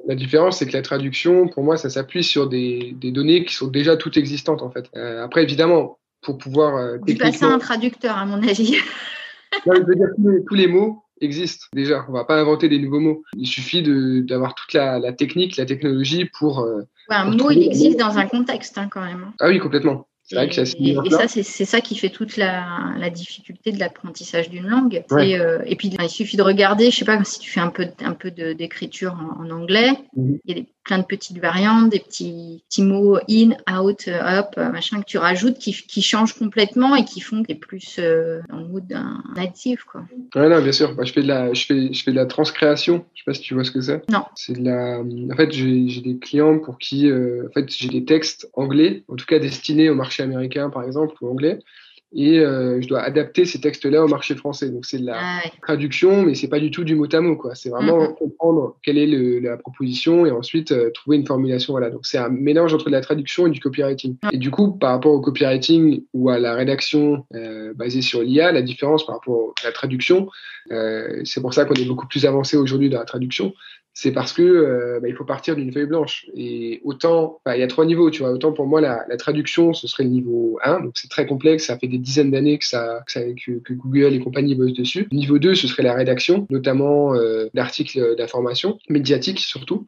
la 0.07 0.14
différence, 0.14 0.59
c'est 0.59 0.66
que 0.66 0.73
la 0.73 0.83
traduction, 0.83 1.49
pour 1.49 1.64
moi, 1.64 1.77
ça 1.77 1.90
s'appuie 1.90 2.23
sur 2.23 2.49
des, 2.49 2.94
des, 3.01 3.11
données 3.11 3.44
qui 3.44 3.55
sont 3.55 3.66
déjà 3.66 3.96
toutes 3.96 4.16
existantes 4.16 4.62
en 4.62 4.70
fait. 4.70 4.88
après, 4.94 5.42
évidemment, 5.42 5.99
pour 6.23 6.38
pouvoir. 6.38 6.99
Tu 7.05 7.16
passer 7.16 7.44
un 7.44 7.59
traducteur, 7.59 8.16
à 8.16 8.27
mon 8.27 8.42
avis. 8.42 8.77
je 9.66 9.73
veux 9.73 9.94
dire 9.96 10.42
tous 10.46 10.55
les 10.55 10.68
mots 10.68 11.03
existe 11.20 11.68
déjà. 11.74 12.04
On 12.09 12.12
va 12.12 12.24
pas 12.24 12.40
inventer 12.40 12.68
des 12.68 12.78
nouveaux 12.78 13.00
mots. 13.00 13.22
Il 13.37 13.46
suffit 13.46 13.83
d'avoir 14.24 14.54
toute 14.54 14.72
la, 14.72 14.98
la, 14.98 15.12
technique, 15.12 15.56
la 15.56 15.66
technologie 15.66 16.24
pour. 16.24 16.61
Euh, 16.61 16.83
un 17.09 17.24
mot, 17.24 17.50
il 17.50 17.62
existe 17.62 17.98
dans 17.98 18.18
un 18.18 18.26
contexte 18.26 18.78
hein, 18.78 18.88
quand 18.90 19.04
même. 19.04 19.24
Hein. 19.28 19.35
Ah 19.40 19.48
oui, 19.48 19.59
complètement. 19.59 20.06
C'est 20.30 20.37
vrai 20.37 20.48
que 20.48 20.61
et, 20.61 20.96
et 21.06 21.11
ça, 21.11 21.26
c'est 21.26 21.64
ça 21.64 21.80
qui 21.80 21.96
fait 21.96 22.11
toute 22.11 22.37
la, 22.37 22.94
la 22.96 23.11
difficulté 23.11 23.72
de 23.72 23.80
l'apprentissage 23.80 24.48
d'une 24.48 24.68
langue. 24.68 25.02
Euh, 25.11 25.59
et 25.66 25.74
puis, 25.74 25.90
il 26.00 26.09
suffit 26.09 26.37
de 26.37 26.42
regarder, 26.42 26.92
je 26.92 26.98
sais 26.98 27.04
pas, 27.04 27.22
si 27.24 27.40
tu 27.40 27.50
fais 27.50 27.59
un 27.59 27.70
peu, 27.70 27.88
un 28.04 28.12
peu 28.12 28.30
d'écriture 28.30 29.14
en, 29.14 29.44
en, 29.44 29.50
anglais, 29.50 29.90
mhm. 30.14 30.38
il 30.44 30.48
y 30.48 30.52
a 30.52 30.62
des 30.62 30.68
plein 30.84 30.98
de 30.98 31.04
petites 31.04 31.38
variantes, 31.38 31.90
des 31.90 32.00
petits, 32.00 32.62
petits 32.68 32.82
mots 32.82 33.18
in, 33.28 33.50
out, 33.70 34.08
up, 34.08 34.56
machin 34.56 35.00
que 35.00 35.06
tu 35.06 35.18
rajoutes 35.18 35.58
qui, 35.58 35.72
qui 35.72 36.02
changent 36.02 36.32
complètement 36.32 36.96
et 36.96 37.04
qui 37.04 37.20
font 37.20 37.42
que 37.42 37.48
tu 37.48 37.52
es 37.52 37.56
plus 37.56 37.96
euh, 37.98 38.40
dans 38.48 38.58
le 38.58 38.66
mood 38.66 38.86
d'un 38.86 39.22
natif. 39.36 39.84
Quoi. 39.84 40.02
Ouais, 40.34 40.48
non, 40.48 40.62
bien 40.62 40.72
sûr. 40.72 40.94
Bah, 40.94 41.04
je, 41.04 41.12
fais 41.12 41.22
de 41.22 41.28
la, 41.28 41.52
je, 41.52 41.66
fais, 41.66 41.92
je 41.92 42.02
fais 42.02 42.10
de 42.10 42.16
la 42.16 42.26
transcréation. 42.26 43.04
Je 43.14 43.20
sais 43.20 43.24
pas 43.24 43.34
si 43.34 43.42
tu 43.42 43.54
vois 43.54 43.64
ce 43.64 43.70
que 43.70 43.80
c'est. 43.80 44.08
Non. 44.10 44.24
C'est 44.34 44.54
de 44.54 44.64
la. 44.64 45.00
En 45.00 45.36
fait, 45.36 45.52
j'ai 45.52 46.00
des 46.00 46.18
clients 46.18 46.58
pour 46.58 46.78
qui. 46.78 47.08
Euh, 47.08 47.46
en 47.48 47.52
fait, 47.52 47.70
j'ai 47.70 47.88
des 47.88 48.04
textes 48.04 48.48
anglais, 48.54 49.04
en 49.08 49.16
tout 49.16 49.26
cas 49.26 49.38
destinés 49.38 49.90
au 49.90 49.94
marché 49.94 50.22
américain, 50.22 50.70
par 50.70 50.82
exemple, 50.84 51.14
ou 51.20 51.28
anglais 51.28 51.58
et 52.12 52.40
euh, 52.40 52.81
je 52.81 52.88
dois 52.88 53.03
adapter 53.03 53.44
ces 53.44 53.61
textes-là 53.61 54.05
au 54.05 54.09
marché 54.09 54.35
français. 54.35 54.68
Donc 54.70 54.85
c'est 54.85 54.99
de 54.99 55.07
la 55.07 55.16
ah 55.16 55.40
traduction, 55.62 56.25
mais 56.25 56.35
c'est 56.35 56.49
pas 56.49 56.59
du 56.59 56.70
tout 56.70 56.83
du 56.83 56.96
mot 56.96 57.07
à 57.12 57.20
mot, 57.20 57.37
quoi. 57.37 57.55
C'est 57.55 57.70
vraiment 57.70 58.03
mm-hmm. 58.03 58.14
comprendre 58.14 58.77
quelle 58.83 58.99
est 58.99 59.07
le, 59.07 59.38
la 59.38 59.57
proposition 59.57 60.27
et 60.27 60.33
ensuite 60.33 60.73
euh, 60.73 60.90
trouver 60.90 61.18
une 61.18 61.27
formulation. 61.27 61.73
Voilà. 61.73 61.90
Donc 61.90 62.01
c'est 62.03 62.18
un 62.18 62.29
mélange 62.29 62.75
entre 62.75 62.90
la 62.90 63.01
traduction 63.01 63.46
et 63.46 63.51
du 63.51 63.61
copywriting. 63.61 64.16
Et 64.33 64.38
du 64.38 64.51
coup, 64.51 64.73
par 64.73 64.90
rapport 64.90 65.12
au 65.12 65.20
copywriting 65.20 66.03
ou 66.12 66.31
à 66.31 66.38
la 66.38 66.55
rédaction 66.55 67.25
euh, 67.35 67.73
basée 67.75 68.03
sur 68.03 68.23
l'IA, 68.23 68.51
la 68.51 68.62
différence 68.62 69.07
par 69.07 69.16
rapport 69.16 69.55
à 69.62 69.66
la 69.66 69.73
traduction, 69.73 70.29
euh, 70.73 71.20
c'est 71.25 71.40
pour 71.40 71.55
ça 71.55 71.64
qu'on 71.64 71.75
est 71.75 71.87
beaucoup 71.87 72.09
plus 72.09 72.27
avancé 72.27 72.57
aujourd'hui 72.57 72.90
dans 72.90 72.99
la 72.99 73.05
traduction 73.05 73.53
c'est 73.92 74.12
parce 74.12 74.33
que 74.33 74.42
euh, 74.42 75.00
bah, 75.00 75.09
il 75.09 75.14
faut 75.14 75.24
partir 75.24 75.57
d'une 75.57 75.72
feuille 75.72 75.87
blanche. 75.87 76.26
Et 76.35 76.81
autant, 76.85 77.40
il 77.46 77.59
y 77.59 77.62
a 77.62 77.66
trois 77.66 77.85
niveaux, 77.85 78.11
tu 78.11 78.22
vois. 78.22 78.33
Autant 78.33 78.53
pour 78.53 78.66
moi, 78.66 78.81
la, 78.81 79.05
traduction, 79.16 79.72
ce 79.72 79.87
serait 79.87 80.05
le 80.05 80.11
niveau 80.11 80.59
1, 80.62 80.81
donc 80.81 80.92
c'est 80.94 81.11
très 81.11 81.26
complexe, 81.26 81.66
ça 81.66 81.79
fait 81.79 81.88
des 81.88 81.98
dizaines 81.98 82.31
d'années 82.31 82.59
que, 82.59 83.59
que, 83.59 83.72
Google 83.74 84.14
et 84.14 84.20
compagnie 84.20 84.55
bossent 84.55 84.72
dessus. 84.72 85.09
Niveau 85.12 85.38
2, 85.38 85.55
ce 85.55 85.68
serait 85.68 85.83
la 85.83 85.94
rédaction, 85.94 86.46
notamment 86.50 87.14
euh, 87.14 87.48
d'articles 87.55 88.16
d'information, 88.16 88.79
médiatiques 88.88 89.40
surtout. 89.40 89.87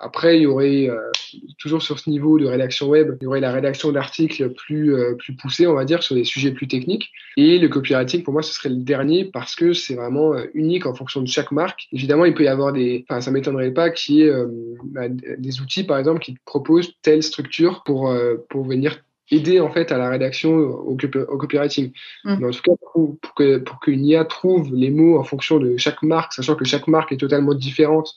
Après, 0.00 0.38
il 0.38 0.42
y 0.42 0.46
aurait 0.46 0.88
euh, 0.88 0.98
toujours 1.58 1.82
sur 1.82 1.98
ce 1.98 2.10
niveau 2.10 2.38
de 2.38 2.46
rédaction 2.46 2.88
web, 2.88 3.16
il 3.20 3.24
y 3.24 3.26
aurait 3.26 3.40
la 3.40 3.52
rédaction 3.52 3.92
d'articles 3.92 4.50
plus 4.50 4.94
euh, 4.94 5.14
plus 5.14 5.34
poussés, 5.34 5.66
on 5.66 5.74
va 5.74 5.84
dire, 5.84 6.02
sur 6.02 6.14
des 6.14 6.24
sujets 6.24 6.52
plus 6.52 6.66
techniques. 6.66 7.10
Et 7.36 7.58
le 7.58 7.68
copywriting, 7.68 8.22
pour 8.22 8.32
moi, 8.32 8.42
ce 8.42 8.52
serait 8.52 8.68
le 8.68 8.76
dernier 8.76 9.24
parce 9.24 9.54
que 9.54 9.72
c'est 9.72 9.94
vraiment 9.94 10.34
euh, 10.34 10.46
unique 10.54 10.86
en 10.86 10.94
fonction 10.94 11.20
de 11.20 11.28
chaque 11.28 11.52
marque. 11.52 11.88
Évidemment, 11.92 12.24
il 12.24 12.34
peut 12.34 12.44
y 12.44 12.48
avoir 12.48 12.72
des, 12.72 13.04
enfin, 13.08 13.20
ça 13.20 13.30
m'étonnerait 13.30 13.72
pas 13.72 13.90
qu'il 13.90 14.16
y 14.16 14.22
ait 14.22 14.32
bah, 14.84 15.08
des 15.08 15.60
outils, 15.60 15.84
par 15.84 15.98
exemple, 15.98 16.20
qui 16.20 16.36
proposent 16.44 16.92
telle 17.02 17.22
structure 17.22 17.82
pour 17.84 18.12
pour 18.48 18.64
venir 18.64 18.98
aider 19.32 19.60
en 19.60 19.70
fait 19.70 19.90
à 19.92 19.98
la 19.98 20.10
rédaction 20.10 20.54
au, 20.54 20.96
au 20.96 21.38
copywriting. 21.38 21.92
Mmh. 22.24 22.36
Mais 22.38 22.46
en 22.46 22.50
tout 22.50 22.62
cas, 22.62 22.72
pour, 22.92 23.18
pour 23.18 23.34
que 23.34 23.58
pour 23.58 23.80
qu'une 23.80 24.04
IA 24.04 24.24
trouve 24.24 24.74
les 24.74 24.90
mots 24.90 25.18
en 25.18 25.24
fonction 25.24 25.58
de 25.58 25.76
chaque 25.76 26.02
marque, 26.02 26.32
sachant 26.32 26.54
que 26.54 26.64
chaque 26.64 26.86
marque 26.86 27.12
est 27.12 27.16
totalement 27.16 27.54
différente 27.54 28.14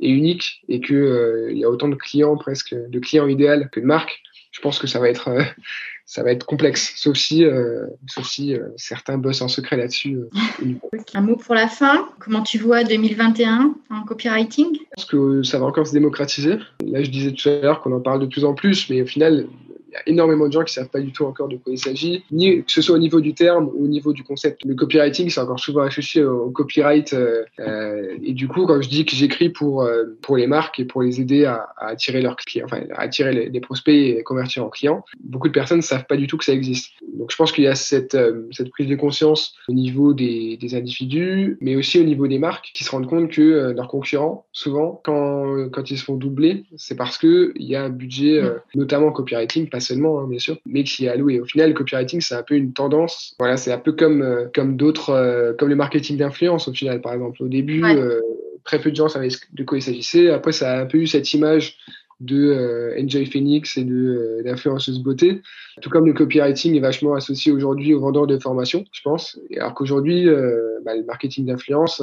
est 0.00 0.10
unique 0.10 0.62
et 0.68 0.80
que 0.80 0.94
euh, 0.94 1.52
il 1.52 1.58
y 1.58 1.64
a 1.64 1.70
autant 1.70 1.88
de 1.88 1.94
clients 1.94 2.36
presque 2.36 2.74
de 2.74 2.98
clients 2.98 3.26
idéal 3.26 3.68
que 3.70 3.80
de 3.80 3.86
marques, 3.86 4.22
je 4.50 4.60
pense 4.60 4.78
que 4.78 4.86
ça 4.86 4.98
va 4.98 5.08
être 5.08 5.28
euh, 5.28 5.42
ça 6.06 6.22
va 6.22 6.32
être 6.32 6.44
complexe, 6.44 6.92
sauf 6.96 7.16
si, 7.16 7.44
euh, 7.44 7.86
sauf 8.06 8.26
si 8.26 8.54
certains 8.76 9.16
bossent 9.16 9.40
en 9.40 9.48
secret 9.48 9.78
là-dessus. 9.78 10.18
Un 11.14 11.22
mot 11.22 11.36
pour 11.36 11.54
la 11.54 11.66
fin. 11.66 12.10
Comment 12.18 12.42
tu 12.42 12.58
vois 12.58 12.84
2021 12.84 13.74
en 13.88 14.02
copywriting? 14.02 14.74
Je 14.74 14.80
pense 14.96 15.04
que 15.06 15.42
ça 15.42 15.58
va 15.58 15.64
encore 15.64 15.86
se 15.86 15.94
démocratiser. 15.94 16.58
Là, 16.84 17.02
je 17.02 17.10
disais 17.10 17.32
tout 17.32 17.48
à 17.48 17.60
l'heure 17.60 17.80
qu'on 17.80 17.92
en 17.92 18.00
parle 18.00 18.20
de 18.20 18.26
plus 18.26 18.44
en 18.44 18.52
plus, 18.52 18.90
mais 18.90 19.00
au 19.00 19.06
final, 19.06 19.46
y 19.94 19.96
a 19.96 20.02
énormément 20.06 20.46
de 20.46 20.52
gens 20.52 20.64
qui 20.64 20.72
savent 20.72 20.88
pas 20.88 21.00
du 21.00 21.12
tout 21.12 21.24
encore 21.24 21.48
de 21.48 21.56
quoi 21.56 21.72
il 21.72 21.78
s'agit, 21.78 22.24
ni 22.30 22.64
que 22.64 22.70
ce 22.70 22.82
soit 22.82 22.96
au 22.96 22.98
niveau 22.98 23.20
du 23.20 23.34
terme 23.34 23.70
ou 23.74 23.84
au 23.84 23.88
niveau 23.88 24.12
du 24.12 24.22
concept. 24.22 24.64
Le 24.64 24.74
copywriting, 24.74 25.30
c'est 25.30 25.40
encore 25.40 25.60
souvent 25.60 25.82
associé 25.82 26.24
au 26.24 26.50
copyright. 26.50 27.12
Euh, 27.12 27.44
euh, 27.60 28.16
et 28.22 28.32
du 28.32 28.48
coup, 28.48 28.66
quand 28.66 28.80
je 28.80 28.88
dis 28.88 29.04
que 29.04 29.14
j'écris 29.14 29.50
pour 29.50 29.82
euh, 29.82 30.04
pour 30.22 30.36
les 30.36 30.46
marques 30.46 30.80
et 30.80 30.84
pour 30.84 31.02
les 31.02 31.20
aider 31.20 31.44
à, 31.44 31.68
à 31.76 31.88
attirer 31.88 32.22
leurs 32.22 32.36
clients, 32.36 32.66
enfin 32.66 32.82
à 32.94 33.02
attirer 33.02 33.32
les, 33.32 33.48
les, 33.48 33.60
prospects 33.60 33.94
et 33.94 34.22
convertir 34.22 34.64
en 34.64 34.68
clients, 34.68 35.04
beaucoup 35.20 35.48
de 35.48 35.52
personnes 35.52 35.78
ne 35.78 35.82
savent 35.82 36.06
pas 36.06 36.16
du 36.16 36.26
tout 36.26 36.36
que 36.36 36.44
ça 36.44 36.52
existe. 36.52 36.92
Donc, 37.16 37.30
je 37.30 37.36
pense 37.36 37.52
qu'il 37.52 37.64
y 37.64 37.68
a 37.68 37.74
cette 37.74 38.16
cette 38.50 38.70
prise 38.70 38.88
de 38.88 38.96
conscience 38.96 39.54
au 39.68 39.72
niveau 39.72 40.14
des, 40.14 40.56
des 40.56 40.74
individus, 40.74 41.56
mais 41.60 41.76
aussi 41.76 42.00
au 42.00 42.04
niveau 42.04 42.26
des 42.26 42.38
marques, 42.38 42.70
qui 42.74 42.84
se 42.84 42.90
rendent 42.90 43.08
compte 43.08 43.30
que 43.30 43.72
leurs 43.74 43.88
concurrents, 43.88 44.46
souvent, 44.52 45.00
quand 45.04 45.68
quand 45.70 45.90
ils 45.90 45.98
se 45.98 46.04
font 46.04 46.16
doubler, 46.16 46.64
c'est 46.76 46.96
parce 46.96 47.18
que 47.18 47.52
il 47.56 47.66
y 47.66 47.76
a 47.76 47.84
un 47.84 47.90
budget, 47.90 48.38
euh, 48.38 48.58
notamment 48.74 49.12
copywriting, 49.12 49.68
seulement, 49.84 50.20
hein, 50.20 50.26
bien 50.28 50.38
sûr, 50.38 50.56
mais 50.66 50.84
qui 50.84 51.06
est 51.06 51.08
alloué. 51.08 51.40
Au 51.40 51.44
final, 51.44 51.68
le 51.68 51.74
copywriting, 51.74 52.20
c'est 52.20 52.34
un 52.34 52.42
peu 52.42 52.54
une 52.54 52.72
tendance. 52.72 53.34
Voilà, 53.38 53.56
c'est 53.56 53.72
un 53.72 53.78
peu 53.78 53.92
comme, 53.92 54.22
euh, 54.22 54.46
comme 54.54 54.76
d'autres, 54.76 55.10
euh, 55.10 55.52
comme 55.52 55.68
le 55.68 55.76
marketing 55.76 56.16
d'influence, 56.16 56.68
au 56.68 56.72
final, 56.72 57.00
par 57.00 57.12
exemple. 57.14 57.42
Au 57.42 57.48
début, 57.48 57.84
euh, 57.84 58.20
très 58.64 58.80
peu 58.80 58.90
de 58.90 58.96
gens 58.96 59.08
savaient 59.08 59.28
de 59.52 59.64
quoi 59.64 59.78
il 59.78 59.82
s'agissait. 59.82 60.30
Après, 60.30 60.52
ça 60.52 60.72
a 60.72 60.82
un 60.82 60.86
peu 60.86 60.98
eu 60.98 61.06
cette 61.06 61.32
image 61.32 61.78
de 62.20 62.94
Enjoy 62.98 63.26
Phoenix 63.26 63.76
et 63.76 63.84
de 63.84 64.42
d'influenceuse 64.44 65.00
beauté. 65.00 65.42
Tout 65.80 65.90
comme 65.90 66.06
le 66.06 66.12
copywriting 66.12 66.76
est 66.76 66.80
vachement 66.80 67.14
associé 67.14 67.50
aujourd'hui 67.50 67.94
aux 67.94 68.00
vendeurs 68.00 68.26
de 68.26 68.38
formation, 68.38 68.84
je 68.92 69.00
pense. 69.02 69.38
Alors 69.56 69.74
qu'aujourd'hui, 69.74 70.28
euh, 70.28 70.73
bah, 70.84 70.94
le 70.94 71.04
marketing 71.04 71.46
d'influence, 71.46 72.02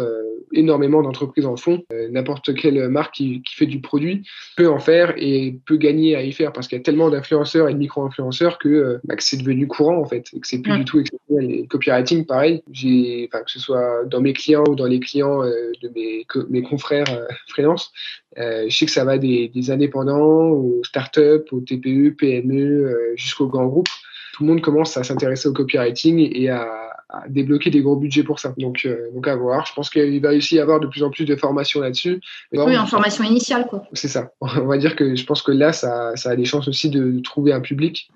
énormément 0.54 1.02
d'entreprises 1.02 1.46
en 1.46 1.56
font. 1.56 1.84
N'importe 2.10 2.54
quelle 2.56 2.90
marque 2.90 3.16
qui, 3.16 3.42
qui, 3.44 3.56
fait 3.56 3.66
du 3.66 3.80
produit 3.80 4.24
peut 4.58 4.70
en 4.70 4.80
faire 4.80 5.14
et 5.18 5.60
peut 5.66 5.78
gagner 5.78 6.16
à 6.16 6.24
y 6.24 6.32
faire 6.32 6.52
parce 6.52 6.68
qu'il 6.68 6.78
y 6.78 6.82
a 6.82 6.84
tellement 6.84 7.10
d'influenceurs 7.10 7.70
et 7.70 7.74
de 7.74 7.78
micro-influenceurs 7.78 8.58
que, 8.58 9.00
bah, 9.04 9.16
que 9.16 9.24
c'est 9.24 9.38
devenu 9.38 9.68
courant 9.68 9.98
en 9.98 10.06
fait 10.06 10.26
et 10.34 10.40
que 10.40 10.48
c'est 10.48 10.62
plus 10.62 10.78
du 10.78 10.86
tout 10.86 11.00
exceptionnel. 11.00 11.52
Et 11.52 11.68
copywriting, 11.68 12.26
pareil, 12.26 12.64
j'ai, 12.72 13.30
que 13.32 13.52
ce 13.52 13.60
soit 13.60 14.06
dans 14.06 14.22
mes 14.22 14.34
clients 14.34 14.64
ou 14.68 14.76
dans 14.76 14.88
les 14.88 15.00
clients 15.00 15.44
de 15.44 15.90
mes, 15.96 16.26
mes 16.50 16.62
confrères 16.64 17.06
freelance, 17.48 17.92
euh, 18.38 18.66
je 18.70 18.78
sais 18.78 18.86
que 18.86 18.92
ça 18.92 19.04
va 19.04 19.18
des, 19.18 19.50
des 19.50 19.72
indépendants 19.72 20.50
aux 20.50 20.84
startups, 20.84 21.46
aux 21.52 21.62
TPE, 21.62 22.16
PME, 22.18 22.56
euh, 22.56 23.14
jusqu'aux 23.16 23.48
grands 23.48 23.68
groupes. 23.68 23.90
Tout 24.34 24.44
le 24.44 24.50
monde 24.50 24.62
commence 24.62 24.96
à 24.96 25.04
s'intéresser 25.04 25.50
au 25.50 25.54
copywriting 25.54 26.32
et 26.34 26.50
à, 26.50 26.91
à, 27.12 27.28
débloquer 27.28 27.70
des 27.70 27.82
gros 27.82 27.96
budgets 27.96 28.24
pour 28.24 28.40
ça. 28.40 28.54
Donc, 28.58 28.86
euh, 28.86 29.12
donc 29.14 29.28
à 29.28 29.36
voir. 29.36 29.66
Je 29.66 29.74
pense 29.74 29.90
qu'il 29.90 30.22
va 30.22 30.34
aussi 30.34 30.56
y 30.56 30.60
avoir 30.60 30.80
de 30.80 30.88
plus 30.88 31.04
en 31.04 31.10
plus 31.10 31.26
de 31.26 31.36
formations 31.36 31.82
là-dessus. 31.82 32.22
Oui, 32.52 32.78
en 32.78 32.86
formation 32.86 33.24
initiale, 33.24 33.68
quoi. 33.68 33.84
C'est 33.94 34.08
ça. 34.08 34.32
On 34.42 34.66
va 34.66 34.78
dire 34.78 34.96
que 34.96 35.16
je 35.16 35.26
pense 35.26 35.42
que 35.42 35.52
là, 35.52 35.74
ça, 35.74 36.16
ça 36.16 36.32
a 36.32 36.36
des 36.36 36.46
chances 36.46 36.68
aussi 36.68 36.90
de 36.90 37.20
trouver 37.20 37.54
un 37.54 37.62
public. 37.62 38.10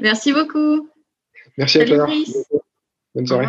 Merci 0.00 0.32
beaucoup. 0.32 0.88
Merci 1.58 1.80
à 1.80 1.84
toi. 1.84 2.08
Bonne 3.14 3.26
soirée. 3.26 3.48